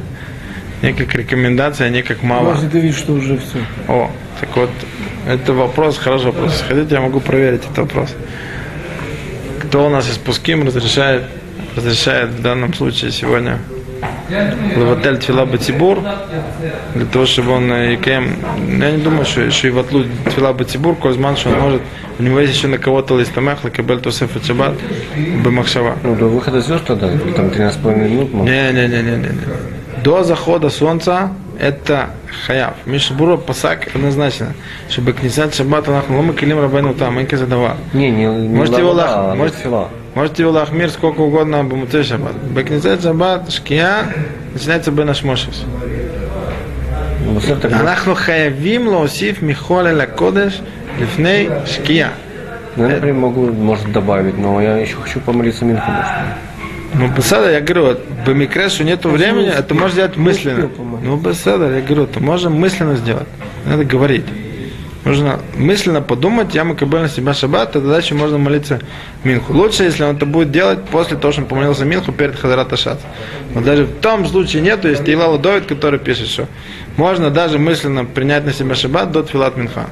не 0.82 0.94
как 0.94 1.13
рекомендация, 1.15 1.89
не 1.89 2.03
как 2.03 2.24
мало. 2.24 2.53
Может, 2.53 2.72
ты 2.72 2.79
видишь, 2.79 2.98
что 2.98 3.13
уже 3.13 3.38
все. 3.38 3.60
О, 3.88 4.12
так 4.39 4.56
вот, 4.56 4.70
это 5.27 5.53
вопрос, 5.53 5.98
хороший 5.98 6.27
вопрос. 6.27 6.63
Хотите, 6.67 6.96
я 6.96 7.01
могу 7.01 7.20
проверить 7.20 7.62
этот 7.62 7.77
вопрос. 7.77 8.13
Кто 9.63 9.88
у 9.88 9.89
нас 9.89 10.10
из 10.10 10.17
Пуским 10.17 10.65
разрешает, 10.65 11.24
разрешает 11.75 12.29
в 12.29 12.41
данном 12.41 12.74
случае 12.74 13.12
сегодня 13.12 13.60
Лаватель 14.75 15.17
Тфила 15.17 15.46
Батибур, 15.46 16.00
для 16.96 17.05
того, 17.05 17.25
чтобы 17.25 17.51
он 17.51 17.72
э, 17.72 17.96
Икаем, 17.96 18.36
я 18.79 18.91
не 18.91 18.98
думаю, 18.98 19.25
что, 19.25 19.50
что 19.51 19.67
и 19.67 19.72
ватлу 19.72 20.03
Тфила 20.25 20.53
Батибур, 20.53 20.96
Козман, 20.96 21.38
что 21.38 21.50
он 21.50 21.60
может, 21.60 21.81
у 22.19 22.24
него 22.24 22.39
есть 22.39 22.55
еще 22.55 22.67
на 22.67 22.77
кого-то 22.77 23.17
листамах, 23.17 23.63
лакабель 23.63 24.00
Тосеф 24.00 24.36
и 24.36 24.46
Шаббат, 24.46 24.74
Бамахшава. 25.43 25.98
Ну, 26.03 26.15
до 26.15 26.25
выхода 26.25 26.62
звезд 26.62 26.86
тогда, 26.86 27.07
там 27.07 27.48
13,5 27.48 27.96
минут. 27.96 28.34
Не, 28.34 28.72
не, 28.74 28.88
не, 28.88 29.01
не, 29.03 29.11
не, 29.11 29.18
не. 29.18 30.03
До 30.03 30.24
захода 30.24 30.70
солнца 30.70 31.31
это 31.59 32.09
хаяв. 32.46 32.74
Мишбура 32.85 33.37
пасак 33.37 33.87
однозначно. 33.96 34.53
Чтобы 34.90 35.13
книсат 35.13 35.55
шаббата 35.55 35.92
нахну 35.92 36.18
лома 36.18 36.33
килим 36.33 36.59
рабайну 36.61 36.94
там, 36.94 37.20
инка 37.20 37.37
задава. 37.37 37.77
Не, 37.94 38.11
не, 38.11 38.25
не 38.25 38.48
Можете 38.55 38.79
его 38.79 38.92
лавада, 38.92 39.13
лах- 39.13 39.31
а 39.31 39.35
можете-. 39.35 39.87
Можете 40.17 40.43
его 40.43 40.52
лахмир 40.52 40.91
сколько 40.91 41.21
угодно 41.21 41.65
бамуте 41.65 42.02
шаббат. 42.02 42.35
Бекнисат 42.35 43.02
шаббат, 43.02 43.50
шкия, 43.50 44.06
начинается 44.52 44.91
бен 44.91 45.08
ашмошес. 45.08 45.65
Ну, 47.25 47.35
בסדר, 47.35 47.61
так, 47.61 47.73
אנחנו 47.73 48.15
חייבים 48.15 48.87
להוסיף 48.87 49.43
מחול 49.43 49.87
אל 49.87 50.00
הקודש 50.00 50.61
לפני 51.00 51.49
שקיעה. 51.67 52.11
ну, 52.76 52.85
я, 52.85 52.95
например, 52.95 53.15
могу, 53.15 53.47
может, 53.52 53.93
добавить, 53.93 54.39
но 54.39 54.61
я 54.61 54.78
еще 54.78 54.97
хочу 54.97 55.21
помолиться 55.21 55.65
Минху. 55.65 55.91
может. 55.91 56.13
Ну, 56.95 57.08
беседа, 57.08 57.50
я 57.50 57.61
говорю, 57.61 57.82
вот, 57.87 58.00
бамикре, 58.26 58.69
что 58.69 58.85
нету 58.85 59.08
времени, 59.11 59.49
это 59.49 59.75
можно 59.75 59.93
сделать 59.93 60.17
мысленно. 60.17 60.69
Ну, 61.02 61.17
беседа, 61.17 61.75
я 61.75 61.80
говорю, 61.80 62.04
это 62.04 62.21
можно 62.21 62.50
мысленно 62.50 62.97
сделать. 62.97 63.26
Надо 63.67 63.85
говорить. 63.85 64.25
Нужно 65.07 65.39
мысленно 65.55 66.01
подумать, 66.01 66.53
я 66.53 66.65
макабель 66.65 67.00
на 67.00 67.07
себя 67.07 67.33
шаббат, 67.33 67.72
тогда 67.72 67.91
дальше 67.91 68.13
можно 68.13 68.37
молиться 68.37 68.81
Минху. 69.24 69.53
Лучше, 69.53 69.83
если 69.83 70.03
он 70.03 70.17
это 70.17 70.25
будет 70.25 70.51
делать 70.51 70.83
после 70.83 71.15
того, 71.15 71.31
что 71.31 71.43
он 71.43 71.48
помолился 71.48 71.85
Минху 71.85 72.11
перед 72.11 72.37
Хадарат 72.37 72.74
Ашат. 72.74 73.00
Но 73.53 73.61
даже 73.61 73.85
в 73.85 74.01
том 74.01 74.27
случае 74.27 74.63
нету, 74.63 74.89
есть 74.89 75.07
Илала 75.07 75.37
Довид, 75.37 75.65
который 75.65 75.98
пишет, 75.98 76.27
что 76.27 76.48
можно 76.98 77.29
даже 77.29 77.57
мысленно 77.57 78.03
принять 78.03 78.43
на 78.43 78.51
себя 78.51 78.75
шаббат 78.75 79.13
до 79.13 79.24
Тфилат 79.24 79.55
Минха. 79.55 79.85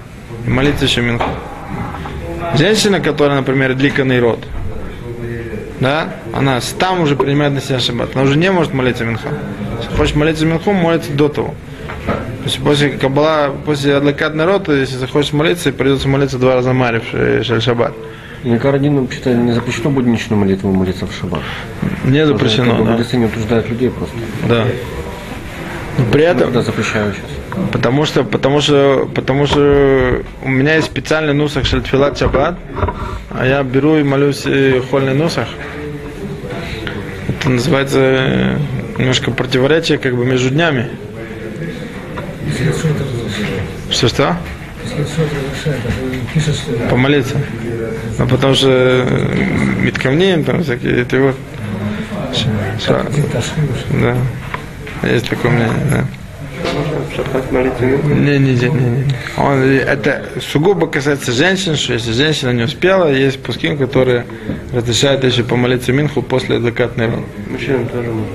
И 0.45 0.49
молиться 0.49 0.83
еще 0.83 0.99
Минху. 0.99 1.29
Женщина, 2.57 2.99
которая, 2.99 3.37
например, 3.37 3.73
дликанный 3.73 4.19
род, 4.19 4.43
да, 5.79 6.09
она 6.33 6.59
там 6.77 6.99
уже 6.99 7.15
принимает 7.15 7.53
на 7.53 7.61
себя 7.61 7.79
шаббат. 7.79 8.09
Она 8.15 8.25
уже 8.25 8.37
не 8.37 8.51
может 8.51 8.73
молиться 8.73 9.05
Минха. 9.05 9.29
Если 9.79 9.95
хочешь 9.95 10.15
молиться 10.15 10.45
Минху, 10.45 10.73
молится 10.73 11.13
до 11.13 11.29
того. 11.29 11.55
То 12.45 12.49
есть 12.51 12.63
после 12.63 12.91
Каббала, 12.91 13.55
после 13.65 13.95
Адлакат 13.95 14.35
народа, 14.35 14.73
если 14.75 14.97
захочешь 14.97 15.33
молиться, 15.33 15.71
придется 15.71 16.07
молиться 16.07 16.37
два 16.37 16.53
раза 16.53 16.75
Шель 17.11 17.59
Шаббат. 17.59 17.91
Мне 18.43 18.59
Карадину 18.59 19.01
вообще-то 19.01 19.33
не 19.33 19.51
запрещено 19.51 19.89
будничную 19.89 20.39
молитву 20.39 20.71
молиться 20.71 21.07
в 21.07 21.11
шаббат. 21.11 21.41
Не 22.03 22.19
Как 22.19 22.27
запрещено, 22.27 22.75
бы 22.75 22.85
да. 22.85 22.91
Мудрецы 22.91 23.17
не 23.17 23.25
утруждают 23.25 23.67
людей 23.67 23.89
просто. 23.89 24.15
да. 24.47 24.65
Но 25.97 26.05
при 26.11 26.21
этом, 26.21 26.43
Тогда 26.53 26.61
запрещаю 26.61 27.13
сейчас. 27.13 27.69
потому 27.71 28.05
что, 28.05 28.23
потому 28.23 28.61
что, 28.61 29.09
потому 29.15 29.47
что 29.47 30.21
у 30.43 30.49
меня 30.49 30.75
есть 30.75 30.85
специальный 30.85 31.33
нусах 31.33 31.65
Шельтфилат 31.65 32.19
Шаббат, 32.19 32.59
а 33.31 33.47
я 33.47 33.63
беру 33.63 33.95
и 33.97 34.03
молюсь 34.03 34.43
э, 34.45 34.79
хольный 34.91 35.15
нусах. 35.15 35.47
Это 37.27 37.49
называется 37.49 38.59
немножко 38.99 39.31
противоречие 39.31 39.97
как 39.97 40.15
бы 40.15 40.23
между 40.23 40.51
днями. 40.51 40.89
Что 43.91 44.07
что? 44.07 44.37
Помолиться. 46.89 47.35
Ну, 48.19 48.27
потому 48.27 48.53
что 48.55 48.69
э, 48.69 49.05
Миткамнин, 49.81 50.43
там 50.43 50.63
всякие, 50.63 51.01
это 51.01 51.19
вот. 51.19 51.35
Ша- 52.85 53.05
Да. 54.01 54.15
Есть 55.09 55.29
такое 55.29 55.51
мнение, 55.51 55.73
да. 55.91 56.05
Не, 58.07 58.39
не, 58.39 58.53
не, 58.53 58.69
не, 58.69 58.89
не. 59.05 59.15
Он, 59.37 59.61
это 59.61 60.25
сугубо 60.41 60.87
касается 60.87 61.31
женщин, 61.31 61.75
что 61.75 61.93
если 61.93 62.11
женщина 62.11 62.51
не 62.51 62.63
успела, 62.63 63.11
есть 63.11 63.41
пуским, 63.43 63.77
которые 63.77 64.25
разрешают 64.73 65.23
еще 65.23 65.43
помолиться 65.43 65.91
Минху 65.91 66.21
после 66.21 66.57
адвокатной 66.57 67.07
рот. 67.07 67.25
Мужчинам 67.49 67.87
тоже 67.87 68.09
можно. 68.09 68.25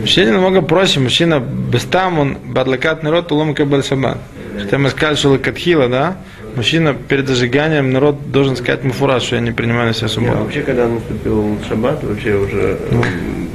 Мужчине 0.00 0.32
намного 0.32 0.62
проще, 0.62 1.00
мужчина 1.00 1.40
без 1.40 1.84
там, 1.84 2.18
он 2.18 2.36
бадлакатный 2.44 3.10
рот, 3.10 3.32
улом 3.32 3.54
кабель 3.54 3.82
шаббат. 3.82 4.18
Хотя 4.60 4.78
мы 4.78 4.90
сказали, 4.90 5.16
что 5.16 5.28
лакатхила, 5.30 5.88
да, 5.88 6.16
мужчина 6.54 6.94
перед 6.94 7.28
зажиганием 7.28 7.92
народ 7.92 8.30
должен 8.30 8.56
сказать 8.56 8.84
муфураж, 8.84 9.22
что 9.22 9.36
я 9.36 9.42
не 9.42 9.52
принимаю 9.52 9.88
на 9.88 9.94
себя 9.94 10.08
субботу. 10.08 10.38
вообще, 10.38 10.62
когда 10.62 10.86
наступил 10.88 11.58
шаббат, 11.68 12.02
вообще 12.02 12.34
уже 12.34 12.78
м, 12.90 13.02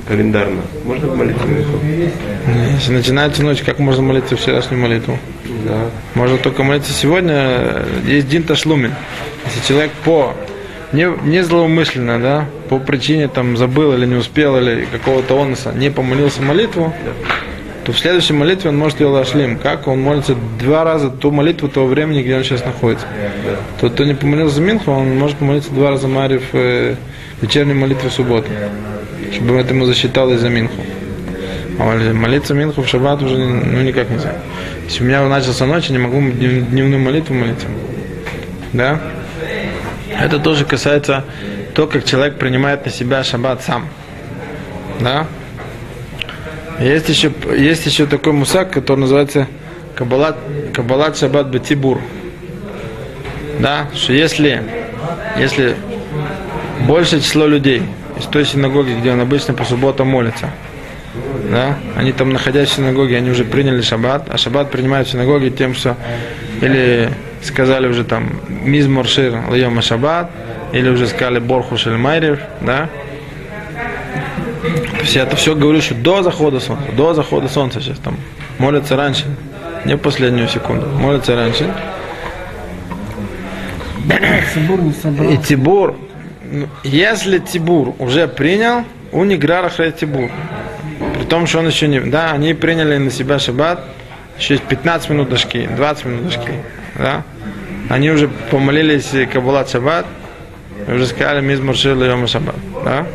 календарно, 0.08 0.62
можно 0.86 1.14
молиться 1.16 1.46
Минху? 1.46 1.80
Если 2.76 2.94
начинается 2.94 3.44
ночь, 3.44 3.62
как 3.64 3.80
можно 3.80 4.04
молиться 4.04 4.36
вчерашнюю 4.36 4.82
молитву? 4.82 5.18
Да. 5.66 5.90
Можно 6.16 6.38
только 6.38 6.64
молиться 6.64 6.92
сегодня. 6.94 7.84
Есть 8.06 8.28
Дин 8.30 8.44
Ташлумин. 8.44 8.94
Если 9.46 9.68
человек 9.68 9.92
по 10.04 10.34
не, 10.94 11.08
не 11.24 11.44
злоумышленно, 11.44 12.20
да, 12.20 12.46
по 12.72 12.80
причине 12.80 13.28
там 13.28 13.58
забыл 13.58 13.94
или 13.94 14.06
не 14.06 14.16
успел, 14.16 14.58
или 14.58 14.88
какого-то 14.90 15.38
оноса, 15.38 15.74
не 15.74 15.92
помолился 15.92 16.42
молитву, 16.42 16.94
то 17.84 17.92
в 17.92 18.00
следующей 18.00 18.32
молитве 18.32 18.70
он 18.70 18.78
может 18.78 19.02
ее 19.02 19.08
лашлим. 19.08 19.58
Как? 19.58 19.90
Он 19.90 20.00
молится 20.00 20.38
два 20.58 20.86
раза 20.86 21.10
ту 21.10 21.32
молитву 21.32 21.68
того 21.68 21.88
времени, 21.88 22.22
где 22.22 22.38
он 22.38 22.46
сейчас 22.46 22.64
находится. 22.64 23.06
Тот, 23.82 23.92
кто 23.92 24.06
не 24.06 24.14
помолился 24.14 24.62
Минху, 24.62 24.90
он 24.90 25.20
может 25.20 25.36
помолиться 25.36 25.70
два 25.72 25.90
раза 25.90 26.08
Марив 26.08 26.44
э, 26.54 26.96
вечерней 27.42 27.74
молитвы 27.74 28.10
в 28.10 28.14
субботу. 28.14 28.48
Чтобы 29.34 29.56
это 29.56 29.74
ему 29.74 29.84
засчиталось 29.84 30.40
за 30.40 30.48
Минху. 30.48 30.82
А 31.78 31.84
мол- 31.84 32.14
молиться 32.14 32.54
Минху 32.54 32.84
в 32.84 32.88
шаббат 32.88 33.22
уже 33.22 33.36
ну, 33.36 33.82
никак 33.82 34.10
нельзя. 34.10 34.36
Если 34.86 35.04
у 35.04 35.08
меня 35.08 35.28
начался 35.28 35.66
ночь, 35.66 35.88
я 35.88 35.98
не 35.98 36.02
могу 36.02 36.22
днев- 36.22 36.70
дневную 36.70 37.02
молитву 37.02 37.36
молиться. 37.36 37.68
Да? 38.72 39.02
Это 40.18 40.40
тоже 40.40 40.64
касается 40.64 41.26
то, 41.74 41.88
как 41.88 42.06
человек 42.06 42.38
принимает 42.38 42.86
на 42.86 42.92
себя 42.92 43.24
шаббат 43.24 43.64
сам. 43.64 43.88
Да? 45.00 45.28
Есть 46.80 47.10
еще, 47.10 47.32
есть 47.58 47.86
еще 47.86 48.06
такой 48.06 48.34
мусак, 48.34 48.72
который 48.72 49.02
называется 49.02 49.48
Кабалат, 49.96 50.38
Кабалат 50.74 51.18
Шаббат 51.18 51.50
Батибур. 51.50 52.02
да, 53.60 53.88
что 53.94 54.14
если, 54.14 54.64
если 55.38 55.76
большее 56.88 57.22
число 57.22 57.46
людей 57.46 57.84
из 58.18 58.26
той 58.26 58.46
синагоги, 58.46 58.94
где 58.94 59.12
он 59.12 59.20
обычно 59.20 59.54
по 59.54 59.64
субботам 59.64 60.08
молится, 60.08 60.50
да, 61.52 61.78
они 61.96 62.14
там, 62.14 62.32
находясь 62.32 62.70
в 62.70 62.74
синагоге, 62.74 63.18
они 63.18 63.30
уже 63.30 63.44
приняли 63.44 63.82
шаббат, 63.82 64.28
а 64.30 64.38
шаббат 64.38 64.72
принимают 64.72 65.08
в 65.08 65.12
синагоге 65.12 65.50
тем, 65.50 65.76
что 65.76 65.98
или 66.62 67.12
сказали 67.44 67.88
уже 67.88 68.04
там 68.04 68.40
мизмор 68.48 69.08
шир 69.08 69.38
лайома 69.50 69.82
шаббат, 69.82 70.32
или 70.74 70.90
уже 70.90 71.08
сказали 71.08 71.40
борху 71.40 71.78
шель 71.78 71.98
майрев, 71.98 72.40
да, 72.62 72.90
то 74.62 75.06
есть 75.06 75.16
я 75.16 75.24
это 75.24 75.36
все 75.36 75.56
говорю, 75.56 75.82
что 75.82 75.96
до 75.96 76.22
захода 76.22 76.60
солнца, 76.60 76.92
до 76.92 77.14
захода 77.14 77.48
солнца 77.48 77.82
сейчас 77.82 77.98
там 77.98 78.18
молятся 78.60 78.96
раньше, 78.96 79.26
не 79.86 79.96
в 79.96 79.98
последнюю 79.98 80.48
секунду, 80.48 80.88
молятся 80.88 81.36
раньше. 81.36 81.74
Собор 84.54 84.82
не 84.82 84.94
собрал. 84.94 85.32
И 85.32 85.38
Тибур, 85.38 85.96
ну, 86.52 86.68
если 86.84 87.40
Тибур 87.40 87.96
уже 87.98 88.28
принял, 88.28 88.84
у 89.12 89.24
Ниграра 89.24 89.70
хрей 89.70 89.92
Тибур. 89.92 90.30
При 91.16 91.26
том, 91.26 91.48
что 91.48 91.60
он 91.60 91.68
еще 91.68 91.88
не... 91.88 92.00
Да, 92.00 92.32
они 92.32 92.54
приняли 92.54 92.98
на 92.98 93.10
себя 93.10 93.40
шаббат, 93.40 93.84
еще 94.38 94.56
есть 94.56 94.66
15 94.66 95.10
минут 95.10 95.30
до 95.30 95.38
шки, 95.38 95.68
20 95.76 96.06
минут 96.06 96.26
до 96.26 96.32
шки. 96.32 96.54
Да? 96.96 97.24
Они 97.90 98.12
уже 98.12 98.30
помолились 98.50 99.12
Кабулат 99.32 99.70
шаббат, 99.70 100.06
и 100.88 100.92
уже 100.92 101.06
сказали 101.06 101.42
Мизмур 101.42 101.76
Ширла 101.76 102.06
Йома 102.06 102.28
шаббат. 102.28 102.56
Да? 102.84 103.06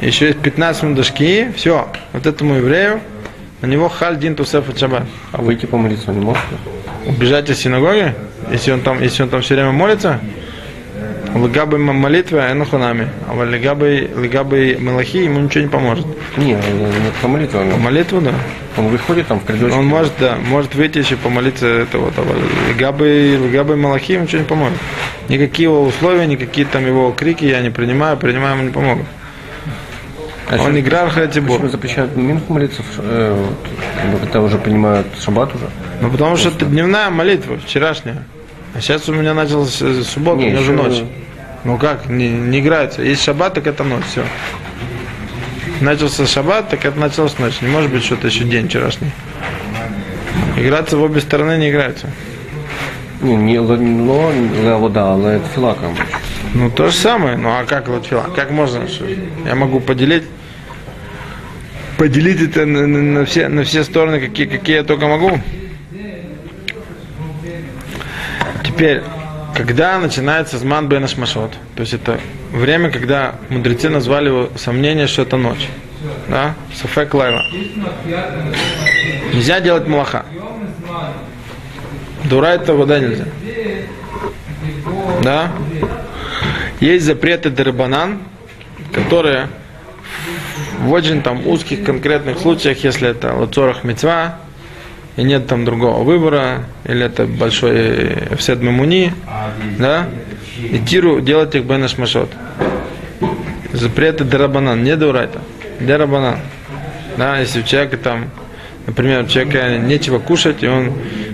Еще 0.00 0.26
есть 0.26 0.38
15 0.38 0.82
минут 0.84 0.96
до 0.96 1.02
все. 1.56 1.88
Вот 2.12 2.26
этому 2.26 2.54
еврею, 2.54 3.00
на 3.60 3.66
него 3.66 3.88
хальдин 3.88 4.34
тусеф 4.34 4.68
от 4.68 4.78
шаббат. 4.78 5.04
А 5.32 5.42
выйти 5.42 5.66
помолиться 5.66 6.10
он 6.10 6.20
не 6.20 6.24
может? 6.24 6.42
Убежать 7.06 7.50
из 7.50 7.58
синагоги, 7.58 8.14
если 8.50 8.72
он 8.72 8.80
там, 8.80 9.02
если 9.02 9.22
он 9.22 9.28
там 9.28 9.42
все 9.42 9.54
время 9.54 9.72
молится, 9.72 10.20
Легабы 11.34 11.78
молитва, 11.78 12.50
энуханами. 12.52 13.08
А 13.28 13.44
легабы, 13.44 14.10
легабы 14.16 14.76
мелахи 14.78 15.18
ему 15.24 15.40
ничего 15.40 15.64
не 15.64 15.70
поможет. 15.70 16.06
Не, 16.36 16.52
не 16.54 17.12
помолиться 17.22 17.58
он. 17.60 17.80
Молитву, 17.80 18.20
да. 18.20 18.32
Он 18.76 18.88
выходит 18.88 19.26
там 19.26 19.40
в 19.40 19.44
коридорчик. 19.44 19.78
Он 19.78 19.86
может, 19.86 20.12
да, 20.18 20.36
может 20.36 20.74
выйти 20.74 20.98
еще 20.98 21.16
помолиться 21.16 21.66
это 21.66 21.98
вот. 21.98 22.14
А 22.16 22.24
легабы, 22.70 23.38
легабы 23.42 23.76
малахи 23.76 24.14
ему 24.14 24.24
ничего 24.24 24.40
не 24.42 24.46
поможет. 24.48 24.78
Никакие 25.28 25.64
его 25.68 25.82
условия, 25.84 26.26
никакие 26.26 26.66
там 26.66 26.86
его 26.86 27.12
крики 27.12 27.44
я 27.44 27.60
не 27.60 27.70
принимаю, 27.70 28.16
принимаю 28.16 28.54
ему 28.56 28.64
не 28.64 28.72
помогут. 28.72 29.06
А 30.50 30.54
Он 30.54 30.60
что- 30.60 30.80
играл 30.80 31.10
хатибур. 31.10 31.56
Почему 31.56 31.68
запрещают 31.70 32.16
Минху 32.16 32.54
молиться, 32.54 32.82
э, 32.96 33.36
вот, 33.36 34.12
бы, 34.12 34.18
когда 34.20 34.40
уже 34.40 34.56
понимают 34.56 35.06
шаббат 35.22 35.54
уже? 35.54 35.66
Ну 36.00 36.10
потому 36.10 36.36
что 36.36 36.48
это 36.48 36.64
дневная 36.64 37.10
молитва, 37.10 37.58
вчерашняя. 37.58 38.24
А 38.74 38.80
сейчас 38.80 39.08
у 39.08 39.12
меня 39.12 39.34
началась 39.34 39.80
э, 39.80 40.02
суббота, 40.02 40.38
Не, 40.40 40.46
у 40.46 40.50
меня 40.50 40.60
уже 40.60 40.72
ночь. 40.72 41.02
Ну 41.64 41.76
как, 41.78 42.08
не, 42.08 42.28
не 42.28 42.60
играется. 42.60 43.02
Есть 43.02 43.22
шаббат, 43.24 43.54
так 43.54 43.66
это 43.66 43.84
ночь, 43.84 44.04
все. 44.10 44.24
Начался 45.80 46.26
шаббат, 46.26 46.68
так 46.68 46.84
это 46.84 46.98
началась 46.98 47.38
ночь. 47.38 47.60
Не 47.60 47.68
может 47.68 47.90
быть 47.90 48.04
что-то 48.04 48.26
еще 48.28 48.44
день 48.44 48.68
вчерашний. 48.68 49.10
Играться 50.56 50.96
в 50.96 51.02
обе 51.02 51.20
стороны 51.20 51.56
не 51.58 51.70
играется. 51.70 52.10
Не, 53.22 53.36
не 53.36 53.58
ло, 53.58 53.76
вода, 54.78 55.16
как 55.74 55.90
бы. 55.90 55.96
Ну 56.54 56.70
то 56.70 56.86
же 56.86 56.92
самое. 56.96 57.36
Ну 57.36 57.48
а 57.50 57.64
как 57.64 57.88
лотфила? 57.88 58.26
Как 58.34 58.50
можно? 58.50 58.86
Я 59.44 59.54
могу 59.54 59.80
поделить 59.80 60.24
поделить 61.96 62.40
это 62.40 62.64
на, 62.64 62.86
на- 62.86 63.02
на 63.20 63.24
все, 63.26 63.48
на 63.48 63.64
все 63.64 63.82
стороны, 63.82 64.20
какие, 64.20 64.46
какие 64.46 64.76
я 64.76 64.84
только 64.84 65.08
могу. 65.08 65.40
Теперь, 68.78 69.02
когда 69.56 69.98
начинается 69.98 70.56
зман 70.56 70.88
бен 70.88 71.02
ашмашот, 71.02 71.50
то 71.74 71.80
есть 71.80 71.94
это 71.94 72.20
время, 72.52 72.92
когда 72.92 73.34
мудрецы 73.48 73.88
назвали 73.88 74.28
его 74.28 74.50
сомнение, 74.54 75.08
что 75.08 75.22
это 75.22 75.36
ночь. 75.36 75.66
Да? 76.28 76.54
Сафек 76.76 77.12
лайла. 77.12 77.42
Нельзя 79.34 79.58
делать 79.58 79.88
малаха. 79.88 80.24
Дура 82.30 82.46
это 82.46 82.72
вода 82.72 83.00
нельзя. 83.00 83.24
Да? 85.24 85.50
Есть 86.78 87.06
запреты 87.06 87.50
дербанан, 87.50 88.20
которые 88.92 89.48
в 90.78 90.92
очень 90.92 91.20
там 91.20 91.44
узких 91.48 91.82
конкретных 91.82 92.38
случаях, 92.38 92.84
если 92.84 93.08
это 93.08 93.34
лацорах 93.34 93.82
мецва, 93.82 94.36
и 95.18 95.24
нет 95.24 95.48
там 95.48 95.64
другого 95.64 96.04
выбора, 96.04 96.66
или 96.84 97.04
это 97.04 97.26
большой 97.26 98.12
эфсед 98.30 98.62
мамуни, 98.62 99.12
да, 99.76 100.06
и 100.62 100.78
тиру 100.78 101.20
делать 101.20 101.56
их 101.56 101.64
бенеш 101.64 101.98
машот. 101.98 102.30
Запреты 103.72 104.22
дерабанан, 104.22 104.84
не 104.84 104.96
дурайта, 104.96 105.40
дерабанан. 105.80 106.38
Да, 107.16 107.40
если 107.40 107.62
у 107.62 107.62
человека 107.64 107.96
там, 107.96 108.30
например, 108.86 109.24
у 109.24 109.26
человека 109.26 109.78
нечего 109.78 110.20
кушать, 110.20 110.62
и 110.62 110.68
он, 110.68 110.92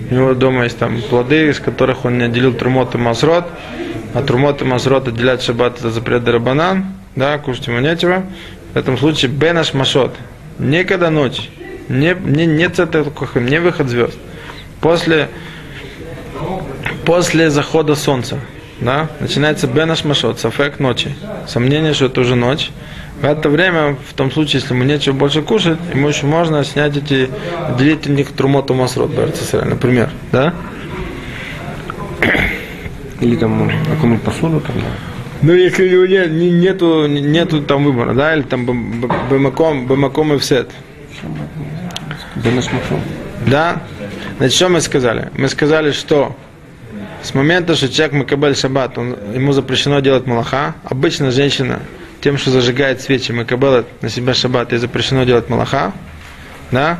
у 0.09 0.13
него 0.13 0.33
дома 0.33 0.63
есть 0.63 0.79
там 0.79 0.99
плоды, 1.03 1.49
из 1.49 1.59
которых 1.59 2.05
он 2.05 2.17
не 2.17 2.23
отделил 2.23 2.55
трумот 2.55 2.95
и 2.95 2.97
масрот, 2.97 3.45
а 4.15 4.23
трумот 4.23 4.63
и 4.63 4.65
масрот 4.65 5.07
отделять 5.07 5.43
шаббат 5.43 5.77
это 5.77 5.91
запрет 5.91 6.23
дерабанан, 6.23 6.87
да, 7.15 7.37
кушать 7.37 7.67
ему 7.67 7.81
нечего. 7.81 8.23
В 8.73 8.77
этом 8.77 8.97
случае 8.97 9.29
бенаш 9.29 9.75
машот, 9.75 10.15
не 10.57 10.83
когда 10.85 11.11
ночь, 11.11 11.51
не, 11.89 12.15
не, 12.23 12.45
не 12.45 12.69
цетахохим, 12.69 13.45
не 13.45 13.59
выход 13.59 13.89
звезд. 13.89 14.17
После, 14.81 15.29
после 17.05 17.49
захода 17.49 17.95
солнца, 17.95 18.39
да, 18.79 19.09
начинается 19.19 19.67
бенаш 19.67 20.03
машот, 20.03 20.39
сафек 20.39 20.79
ночи. 20.79 21.15
Сомнение, 21.47 21.93
что 21.93 22.05
это 22.05 22.21
уже 22.21 22.35
ночь. 22.35 22.71
В 23.21 23.25
это 23.25 23.47
время, 23.49 23.95
в 24.09 24.13
том 24.13 24.29
случае, 24.31 24.61
если 24.61 24.73
ему 24.73 24.83
нечего 24.83 25.13
больше 25.13 25.41
кушать, 25.41 25.77
ему 25.93 26.09
еще 26.09 26.25
можно 26.25 26.63
снять 26.65 26.97
эти, 26.97 27.29
них 28.09 28.31
трумоту 28.33 28.73
масрот, 28.73 29.15
например, 29.63 30.09
да? 30.33 30.53
Или 33.21 33.37
там 33.37 33.71
какую-нибудь 33.89 34.23
посуду 34.23 34.59
там. 34.59 34.75
да. 34.75 34.85
Ну, 35.41 35.53
если 35.53 35.87
у 35.87 35.91
него 35.91 36.05
нет, 36.05 36.31
не- 36.31 36.51
нету, 36.51 37.07
нету 37.07 37.61
там 37.61 37.85
выбора, 37.85 38.13
да, 38.13 38.35
или 38.35 38.41
там 38.43 38.65
б- 38.65 38.73
б- 39.07 39.13
бемаком, 39.31 39.87
бемаком 39.87 40.33
и 40.33 40.37
всет. 40.37 40.71
Да? 43.47 43.81
Значит, 44.37 44.55
что 44.55 44.69
мы 44.69 44.81
сказали? 44.81 45.29
Мы 45.37 45.47
сказали, 45.49 45.91
что 45.91 46.35
с 47.23 47.33
момента, 47.33 47.75
что 47.75 47.89
человек 47.89 48.13
Макабель 48.13 48.55
Шаббат, 48.55 48.97
он, 48.97 49.15
ему 49.33 49.51
запрещено 49.51 49.99
делать 49.99 50.25
малаха. 50.25 50.75
Обычно 50.83 51.31
женщина 51.31 51.79
тем, 52.21 52.37
что 52.37 52.51
зажигает 52.51 53.01
свечи, 53.01 53.31
Макабелет 53.31 53.85
на 54.01 54.09
себя 54.09 54.33
Шаббат, 54.33 54.71
ей 54.71 54.77
запрещено 54.79 55.23
делать 55.23 55.49
малаха. 55.49 55.93
Да? 56.71 56.99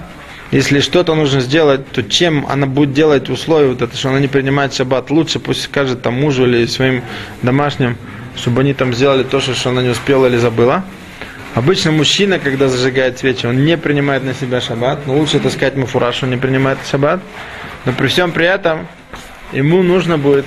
Если 0.52 0.80
что-то 0.80 1.16
нужно 1.16 1.42
сделать, 1.42 1.88
то 1.92 2.04
чем 2.04 2.46
она 2.48 2.68
будет 2.68 2.94
делать 2.94 3.30
условия, 3.30 3.70
вот 3.70 3.82
это, 3.82 3.98
что 3.98 4.10
она 4.10 4.20
не 4.20 4.28
принимает 4.28 4.74
шаббат, 4.74 5.10
лучше 5.10 5.40
пусть 5.40 5.64
скажет 5.64 6.02
там 6.02 6.14
мужу 6.14 6.46
или 6.46 6.66
своим 6.68 7.02
домашним, 7.42 7.98
чтобы 8.38 8.62
они 8.62 8.74
там 8.74 8.94
сделали 8.94 9.24
то, 9.24 9.40
что 9.40 9.70
она 9.70 9.82
не 9.82 9.90
успела 9.90 10.28
или 10.28 10.38
забыла. 10.38 10.84
Обычно 11.56 11.92
мужчина, 11.94 12.38
когда 12.38 12.68
зажигает 12.68 13.18
свечи, 13.18 13.46
он 13.46 13.64
не 13.64 13.78
принимает 13.78 14.26
на 14.26 14.34
себя 14.34 14.60
шаббат. 14.60 15.08
Но 15.08 15.16
лучше 15.18 15.38
это 15.38 15.50
сказать 15.50 15.78
муфураж, 15.78 16.22
он 16.22 16.32
не 16.32 16.38
принимает 16.38 16.80
шаббат. 16.86 17.22
Но 17.86 17.94
при 17.94 18.08
всем 18.08 18.34
при 18.34 18.46
этом 18.46 18.88
ему 19.54 19.82
нужно 19.82 20.18
будет 20.18 20.46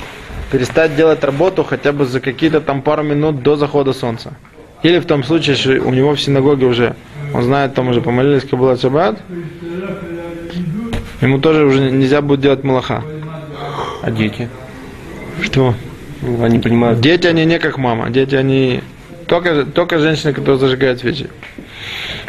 перестать 0.52 0.96
делать 0.96 1.24
работу 1.24 1.64
хотя 1.64 1.92
бы 1.92 2.04
за 2.04 2.20
какие-то 2.20 2.60
там 2.60 2.82
пару 2.82 3.02
минут 3.02 3.42
до 3.42 3.56
захода 3.56 3.94
солнца. 3.94 4.34
Или 4.82 4.98
в 4.98 5.06
том 5.06 5.24
случае, 5.24 5.56
что 5.56 5.70
у 5.80 5.94
него 5.94 6.14
в 6.14 6.20
синагоге 6.20 6.66
уже, 6.66 6.94
он 7.32 7.42
знает, 7.42 7.74
там 7.74 7.88
уже 7.88 8.02
помолились 8.02 8.44
Кабулат 8.44 8.80
Шаббат, 8.80 9.18
ему 11.22 11.38
тоже 11.40 11.64
уже 11.64 11.90
нельзя 11.90 12.20
будет 12.20 12.40
делать 12.40 12.64
малаха. 12.64 13.02
А 14.02 14.10
дети? 14.10 14.50
Что? 15.42 15.74
Ну, 16.20 16.44
Они 16.44 16.58
понимают. 16.58 17.00
Дети, 17.00 17.26
они 17.26 17.46
не 17.46 17.58
как 17.58 17.78
мама. 17.78 18.10
Дети, 18.10 18.34
они 18.34 18.82
только, 19.28 19.64
только 19.64 19.98
женщины, 19.98 20.32
которые 20.32 20.58
зажигают 20.58 21.00
свечи. 21.00 21.28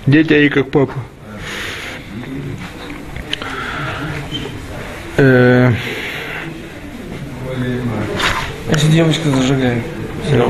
Дети, 0.06 0.34
они 0.34 0.50
как 0.50 0.70
папа. 0.70 0.94
Э, 5.18 5.72
Если 8.72 8.92
девочка 8.92 9.30
зажигает. 9.30 9.84
Нет, 10.30 10.46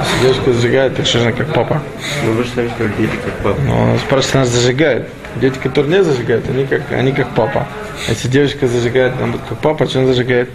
если 0.00 0.22
девушка 0.22 0.52
зажигает, 0.52 0.96
так 0.96 1.06
что 1.06 1.18
же 1.18 1.24
она 1.24 1.32
как 1.32 1.52
папа. 1.52 1.82
Ну 2.24 2.32
вы 2.32 2.44
же 2.44 2.50
сами 2.54 2.68
сказали, 2.68 2.92
дети 2.96 3.16
как 3.24 3.34
папа. 3.42 3.60
Но 3.60 3.82
у 3.82 3.86
нас 3.86 4.00
просто 4.02 4.38
нас 4.38 4.48
зажигает. 4.48 5.08
Дети, 5.36 5.58
которые 5.58 5.98
не 5.98 6.04
зажигают, 6.04 6.48
они 6.48 6.64
как, 6.64 6.82
они 6.92 7.12
как 7.12 7.34
папа. 7.34 7.66
А 8.06 8.10
Если 8.10 8.28
девочка 8.28 8.66
зажигает, 8.68 9.12
она 9.18 9.32
будет 9.32 9.42
как 9.48 9.58
папа, 9.58 9.86
что 9.86 9.98
он 9.98 10.06
зажигает? 10.06 10.48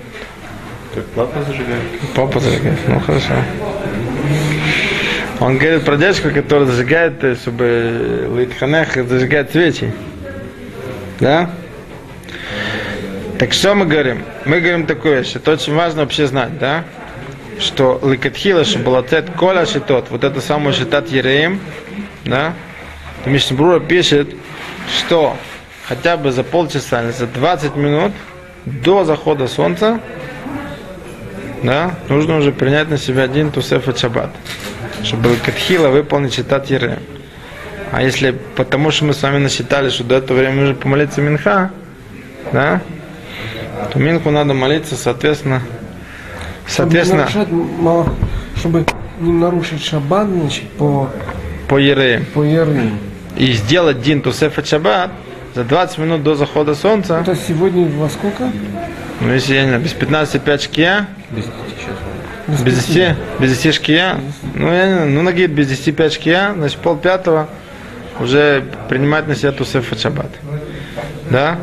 Как 0.96 1.06
папа 1.08 1.44
зажигает. 1.44 1.84
Папа 2.16 2.40
зажигает. 2.40 2.80
Ну 2.88 3.00
хорошо. 3.02 3.34
Он 5.40 5.58
говорит 5.58 5.86
про 5.86 5.96
девочку, 5.96 6.32
которая 6.32 6.66
зажигает, 6.66 7.24
э, 7.24 7.36
чтобы 7.36 8.30
Литханех 8.38 8.94
зажигает 9.08 9.52
свечи. 9.52 9.94
Да? 11.20 11.50
Так 13.40 13.54
что 13.54 13.74
мы 13.74 13.86
говорим? 13.86 14.24
Мы 14.44 14.60
говорим 14.60 14.86
такую 14.86 15.20
вещь, 15.20 15.34
это 15.36 15.52
очень 15.52 15.74
важно 15.74 16.02
вообще 16.02 16.28
знать, 16.28 16.60
да? 16.60 16.84
Что 17.58 18.00
ликатхила, 18.04 18.66
что 18.66 18.80
была 18.80 19.02
цет 19.02 19.30
коля 19.32 19.66
шитот, 19.66 20.08
вот 20.10 20.26
это 20.26 20.42
самое 20.42 20.74
шитат 20.74 21.08
Ереем, 21.08 21.62
да? 22.26 22.54
Мишнабрура 23.26 23.80
пишет, 23.80 24.36
что 24.98 25.38
хотя 25.84 26.18
бы 26.18 26.34
за 26.34 26.44
полчаса 26.44 27.12
за 27.12 27.28
20 27.28 27.78
минут 27.78 28.12
до 28.66 29.06
захода 29.06 29.48
солнца, 29.48 30.02
да, 31.64 31.96
нужно 32.08 32.38
уже 32.38 32.52
принять 32.52 32.90
на 32.90 32.98
себя 32.98 33.24
один 33.24 33.52
тусеф 33.52 33.88
от 33.88 34.00
шаббат, 34.00 34.32
чтобы 35.04 35.32
ликатхила 35.32 35.90
выполнить 35.90 36.34
шитат 36.34 36.70
Ереем. 36.70 37.00
А 37.92 38.02
если 38.04 38.36
потому 38.56 38.92
что 38.92 39.06
мы 39.06 39.14
с 39.14 39.22
вами 39.22 39.40
насчитали, 39.40 39.90
что 39.90 40.04
до 40.04 40.16
этого 40.16 40.38
времени 40.38 40.60
нужно 40.60 40.76
помолиться 40.76 41.22
Минха, 41.22 41.72
да, 42.52 42.82
то 43.92 44.00
Минху 44.00 44.30
надо 44.30 44.54
молиться, 44.54 44.96
соответственно, 44.96 45.62
Чтобы 46.68 46.94
не 46.94 47.04
соответственно, 47.04 47.22
нарушать 47.24 48.14
чтобы 48.56 48.86
не 49.20 49.32
нарушить 49.32 49.84
шаббат, 49.84 50.28
значит, 50.28 50.70
по, 50.72 51.10
по 51.68 51.78
Ереям. 51.78 52.26
по 52.34 52.44
Яры. 52.44 52.92
И 53.36 53.54
сделать 53.54 54.02
Дин 54.02 54.22
Тусеф 54.22 54.58
от 54.58 54.68
Шаббат 54.68 55.12
за 55.56 55.64
20 55.64 55.98
минут 56.00 56.24
до 56.24 56.36
захода 56.36 56.76
солнца, 56.76 57.20
Это 57.22 57.36
сегодня 57.36 57.86
во 57.98 58.10
сколько? 58.10 58.50
ну 59.22 59.34
если 59.34 59.56
я 59.56 59.62
не 59.64 59.68
знаю, 59.70 59.84
без 59.84 59.94
15 59.94 60.42
5 60.42 60.62
шкия, 60.64 61.08
Без 61.32 61.44
десяти 61.46 61.54
сейчас. 62.48 62.62
без 62.62 62.86
10, 62.88 63.16
без 63.40 63.58
10 63.58 63.76
шкия, 63.76 64.16
ну, 64.56 64.72
я 64.72 64.88
не 64.88 64.94
знаю, 64.94 65.10
ну 65.12 65.22
нагид 65.22 65.52
без 65.52 65.68
10 65.68 65.96
5 65.96 66.14
шкия, 66.14 66.54
значит 66.56 66.78
пол 66.80 66.96
пятого 66.98 67.48
уже 68.20 68.64
принимать 68.90 69.28
на 69.28 69.36
себя 69.36 69.52
Тусеф 69.52 69.92
от 69.92 70.00
Шаббат. 70.00 70.30
Да? 71.30 71.58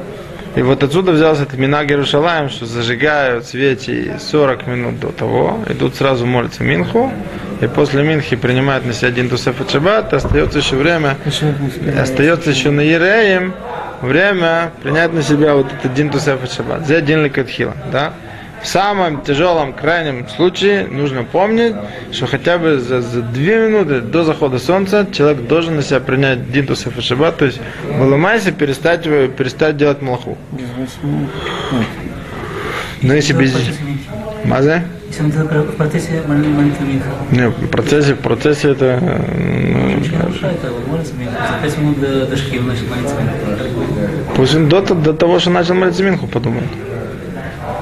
И 0.54 0.62
вот 0.62 0.82
отсюда 0.82 1.12
взялся 1.12 1.42
этот 1.42 1.58
Минаг 1.58 1.90
Иерушалаем, 1.90 2.48
что 2.48 2.64
зажигают 2.64 3.44
свечи 3.46 4.12
40 4.18 4.66
минут 4.68 4.98
до 5.00 5.08
того, 5.08 5.62
идут 5.68 5.96
сразу 5.96 6.24
молятся 6.24 6.62
Минху, 6.64 7.12
и 7.60 7.66
после 7.66 8.02
Минхи 8.02 8.36
принимают 8.36 8.86
на 8.86 8.94
себя 8.94 9.08
один 9.08 9.28
Тусеф 9.28 9.60
от 9.60 9.70
Шаббат, 9.70 10.14
остается 10.14 10.58
еще 10.60 10.76
время 10.76 11.18
остается 12.00 12.50
еще 12.50 12.70
на 12.70 12.80
Ереем 12.80 13.52
время 14.02 14.72
принять 14.82 15.12
на 15.12 15.22
себя 15.22 15.54
вот 15.54 15.66
этот 15.72 15.94
дин 15.94 16.10
тусеф 16.10 16.42
от 16.42 16.52
шаббат. 16.52 16.86
За 16.86 17.00
дин 17.00 17.24
ликатхила, 17.24 17.74
да? 17.92 18.12
В 18.62 18.66
самом 18.66 19.22
тяжелом, 19.22 19.74
крайнем 19.74 20.28
случае 20.28 20.86
нужно 20.86 21.24
помнить, 21.24 21.74
что 22.10 22.26
хотя 22.26 22.58
бы 22.58 22.78
за, 22.78 23.00
за 23.00 23.22
две 23.22 23.58
минуты 23.68 24.00
до 24.00 24.24
захода 24.24 24.58
солнца 24.58 25.06
человек 25.12 25.46
должен 25.46 25.76
на 25.76 25.82
себя 25.82 26.00
принять 26.00 26.50
дин 26.50 26.66
тусеф 26.66 26.96
от 26.96 27.04
шаббат, 27.04 27.36
то 27.36 27.44
есть 27.44 27.60
выломайся, 27.84 28.52
перестать, 28.52 29.04
перестать 29.04 29.76
делать 29.76 30.02
малаху. 30.02 30.36
Но 33.02 33.14
если 33.14 33.34
без... 33.34 33.54
Мазе? 34.44 34.82
Если 35.08 35.28
это 35.28 35.62
в 35.62 35.76
процессе 35.76 36.22
молитвы 36.26 36.84
Минха. 36.86 37.08
Не, 37.30 37.48
в 37.48 37.68
процессе, 37.68 38.14
в 38.14 38.18
процессе 38.18 38.70
это... 38.70 38.98
э, 39.00 39.72
ну, 39.72 39.98
Ничего 40.00 40.18
нарушает, 40.18 40.58
а 40.64 40.72
вот 40.72 40.86
молится 40.88 41.14
Минха. 41.14 41.36
За 41.48 41.62
5 41.62 41.78
минут 41.78 42.00
до, 42.00 42.26
до 42.26 42.36
начал 42.66 42.86
молиться 42.86 43.14
Минха. 43.14 44.34
Пусть 44.34 44.54
он 44.54 44.68
до, 44.68 44.80
до 44.82 45.12
того, 45.14 45.38
что 45.38 45.50
начал 45.50 45.74
молиться 45.74 46.02
Минху, 46.02 46.26
подумает. 46.26 46.68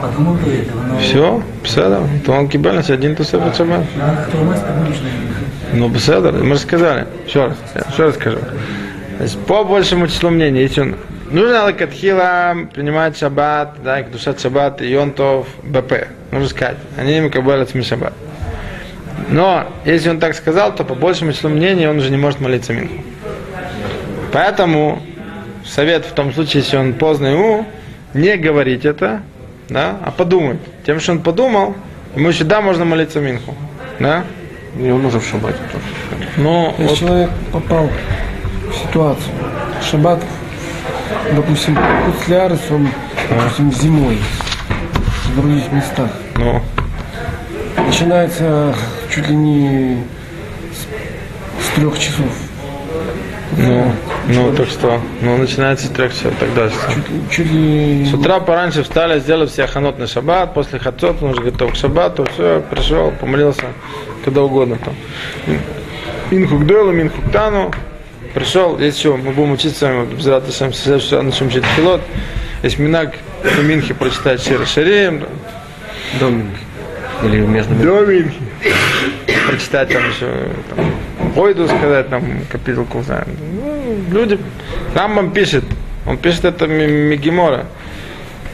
Подумал 0.00 0.34
до 0.34 0.50
этого, 0.50 0.82
но... 0.82 0.98
Все, 0.98 1.42
беседа. 1.62 2.00
То 2.26 2.32
он 2.32 2.48
кибель 2.48 2.72
на 2.72 2.82
себя 2.82 2.96
дин 2.98 3.16
тусеф 3.16 3.44
от 3.44 3.56
шаббат. 3.56 3.84
Нужно 4.34 5.06
Минха. 5.06 5.44
Ну, 5.72 5.88
мы 6.44 6.54
же 6.54 6.60
сказали. 6.60 7.06
Еще 7.26 7.46
раз, 7.46 7.56
еще 7.90 8.04
раз 8.04 8.14
скажу. 8.14 8.38
Есть, 9.20 9.38
по 9.40 9.64
большему 9.64 10.08
числу 10.08 10.30
мнений, 10.30 10.60
если 10.60 10.82
он 10.82 10.96
нужно 11.34 11.64
лакатхила 11.64 12.54
принимать 12.72 13.18
шаббат, 13.18 13.76
да, 13.82 14.00
и 14.00 14.04
душат 14.04 14.40
шаббат, 14.40 14.80
и 14.80 14.88
йонтов, 14.88 15.48
БП. 15.62 16.08
Нужно 16.30 16.48
сказать. 16.48 16.76
Они 16.96 17.18
им 17.18 17.30
кабелят 17.30 17.70
шаббат. 17.84 18.14
Но, 19.28 19.66
если 19.84 20.10
он 20.10 20.20
так 20.20 20.34
сказал, 20.34 20.74
то 20.74 20.84
по 20.84 20.94
большему 20.94 21.32
числу 21.32 21.50
мнений 21.50 21.86
он 21.86 21.98
уже 21.98 22.10
не 22.10 22.16
может 22.16 22.40
молиться 22.40 22.72
Минху. 22.72 23.02
Поэтому 24.32 25.00
совет 25.64 26.04
в 26.04 26.12
том 26.12 26.32
случае, 26.32 26.62
если 26.62 26.76
он 26.76 26.94
поздно 26.94 27.28
ему, 27.28 27.66
не 28.12 28.36
говорить 28.36 28.84
это, 28.84 29.22
да, 29.68 29.96
а 30.04 30.10
подумать. 30.10 30.58
Тем, 30.84 31.00
что 31.00 31.12
он 31.12 31.20
подумал, 31.20 31.74
ему 32.14 32.32
сюда 32.32 32.60
можно 32.60 32.84
молиться 32.84 33.20
Минху. 33.20 33.54
Да? 33.98 34.24
И 34.78 34.90
он 34.90 35.04
уже 35.04 35.20
в 35.20 35.26
шаббате 35.26 35.58
тоже. 35.72 35.84
Ну, 36.36 36.74
Если 36.78 36.84
вот 36.84 36.98
человек 36.98 37.30
попал 37.52 37.88
в 38.70 38.74
ситуацию, 38.74 39.32
шаббат, 39.88 40.20
допустим, 41.34 41.76
он, 41.78 42.88
допустим, 43.30 43.72
зимой, 43.72 44.18
в 45.24 45.36
других 45.40 45.72
местах, 45.72 46.10
Ну, 46.36 46.62
начинается 47.86 48.74
чуть 49.12 49.28
ли 49.28 49.36
не 49.36 50.04
с, 50.72 51.66
с 51.66 51.74
трех 51.76 51.98
часов. 51.98 52.26
ну, 53.56 53.92
ну, 54.28 54.52
так 54.54 54.68
что, 54.68 55.00
ну, 55.20 55.36
начинается 55.36 55.86
с 55.86 55.90
трех 55.90 56.14
часов, 56.14 56.32
так 56.40 56.52
дальше. 56.54 56.76
Чуть, 56.94 57.30
чуть 57.30 57.52
ли... 57.52 58.06
С 58.06 58.14
утра 58.14 58.40
пораньше 58.40 58.82
встали, 58.82 59.20
сделали 59.20 59.46
все 59.46 59.66
ханот 59.66 59.98
на 59.98 60.06
шаббат, 60.06 60.54
после 60.54 60.78
хацот, 60.78 61.22
он 61.22 61.30
уже 61.30 61.42
готов 61.42 61.72
к 61.72 61.76
шаббату, 61.76 62.26
все, 62.34 62.62
пришел, 62.70 63.10
помолился, 63.12 63.66
куда 64.24 64.42
угодно 64.42 64.76
там. 64.84 64.94
К 66.30 66.64
Дойлу, 66.64 66.92
Минху 66.92 67.20
к 67.22 67.30
Тану, 67.30 67.70
пришел, 68.34 68.78
есть 68.78 68.98
еще, 68.98 69.16
мы 69.16 69.32
будем 69.32 69.52
учиться 69.52 69.78
с 69.78 69.82
вами, 69.82 70.14
Безрат 70.14 70.48
Ашем, 70.48 70.72
в 70.72 71.22
начнем 71.22 71.46
учить 71.46 71.64
пилот, 71.76 72.02
есть 72.62 72.78
Минак, 72.78 73.14
на 73.44 73.60
Минхе 73.62 73.94
прочитать 73.94 74.42
Шира 74.42 74.66
Шареем, 74.66 75.24
До 76.18 76.28
Минхи. 76.28 76.58
Или 77.22 77.38
между 77.38 77.74
до 77.76 78.04
Минхи, 78.04 78.40
прочитать 79.46 79.88
там 79.88 80.02
еще, 80.08 80.30
там, 80.74 80.92
Ойду 81.36 81.66
сказать, 81.68 82.10
там, 82.10 82.40
капитулку, 82.50 83.02
знаем. 83.02 83.28
Ну, 83.54 83.96
люди, 84.10 84.38
Рамбам 84.94 85.30
пишет, 85.32 85.64
он 86.06 86.18
пишет 86.18 86.44
это 86.44 86.66
Мигимора, 86.66 87.66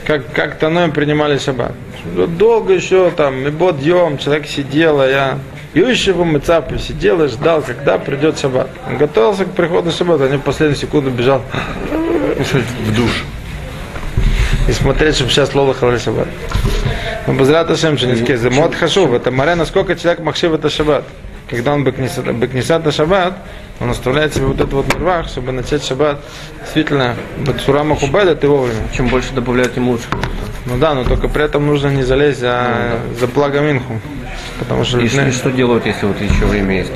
как, 0.07 0.33
как 0.33 0.59
Таноем 0.59 0.93
принимали 0.93 1.39
шаббат. 1.39 1.73
Долго 2.15 2.75
еще 2.75 3.11
там, 3.11 3.43
Мебот 3.43 3.81
Йом, 3.83 4.19
человек 4.19 4.47
сидел, 4.47 5.01
а 5.01 5.07
я 5.07 5.39
Ющего 5.75 6.25
Мыцапу 6.25 6.79
сидел 6.79 7.23
и 7.23 7.29
ждал, 7.29 7.63
когда 7.63 7.97
придет 7.99 8.39
шаббат. 8.39 8.69
Он 8.89 8.99
готовился 8.99 9.45
к 9.45 9.53
приходу 9.53 9.93
шаббата, 9.93 10.25
а 10.25 10.29
не 10.29 10.37
в 10.37 10.41
последнюю 10.41 10.77
секунду 10.77 11.11
бежал 11.11 11.43
в 12.39 12.97
душ. 12.97 13.25
И 14.69 14.73
смотреть, 14.73 15.17
чтобы 15.17 15.31
сейчас 15.31 15.55
лола 15.55 15.75
халали 15.75 15.99
шаббат. 15.99 16.29
Ну, 17.27 17.35
Безрат 17.35 17.71
Ашем, 17.71 17.97
что 17.97 18.09
не 18.09 18.37
за 18.37 18.51
мод 18.51 18.75
хашув, 18.75 19.13
это 19.13 19.31
море, 19.31 19.55
насколько 19.55 19.95
человек 19.95 20.21
махшив 20.21 20.53
это 20.55 20.71
шаббат. 20.71 21.05
Когда 21.51 21.73
он 21.73 21.83
бекнесат 21.85 22.85
на 22.85 22.93
шаббат, 22.93 23.35
он 23.81 23.91
оставляет 23.91 24.35
себе 24.35 24.47
вот 24.47 24.57
этот 24.61 24.73
вот 24.73 24.87
нервах, 24.95 25.27
чтобы 25.27 25.51
начать 25.51 25.85
шаббат 25.85 26.21
действительно 26.63 27.17
бацура 27.45 27.83
махубеда, 27.83 28.37
ты 28.37 28.47
вовремя. 28.47 28.87
Чем 28.97 29.09
больше 29.09 29.33
добавляют, 29.35 29.75
тем 29.75 29.89
лучше. 29.89 30.05
Ну 30.67 30.79
да, 30.79 30.95
но 30.95 31.05
только 31.05 31.29
при 31.29 31.45
этом 31.45 31.67
нужно 31.67 31.89
не 31.89 32.05
залезть 32.05 32.39
за, 32.39 33.01
за 33.19 33.27
благо 33.27 33.61
Минху. 33.61 34.01
Потому 34.61 34.85
что 34.85 35.01
И, 35.01 35.11
ну, 35.13 35.27
и 35.27 35.31
что 35.33 35.51
делают, 35.51 35.87
если 35.87 36.07
вот 36.07 36.21
еще 36.21 36.45
время 36.45 36.79
есть? 36.79 36.93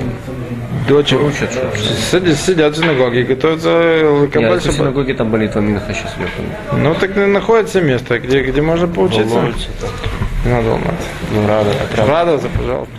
дочь 0.86 1.12
Учат, 1.14 1.50
сидят, 2.10 2.36
сидят 2.36 2.76
в 2.76 2.78
синагоге 2.78 3.24
готовятся 3.24 3.68
Я 3.70 4.10
лакабаль 4.10 4.58
в 4.58 4.62
шаббат. 4.62 4.76
синагоге 4.76 5.14
там 5.14 5.30
молитва 5.30 5.60
Минха 5.60 5.92
сейчас 5.94 6.14
идет. 6.16 6.28
Ну 6.78 6.94
так 6.94 7.16
находится 7.16 7.80
место, 7.80 8.18
где, 8.18 8.42
где 8.42 8.60
можно 8.62 8.86
поучиться. 8.86 9.52
Не 10.44 10.52
надо 10.52 10.68
ломаться. 10.68 11.08
Ну, 11.32 11.48
рада. 11.48 11.70
Радоваться, 11.96 12.48
пожалуйста. 12.56 12.94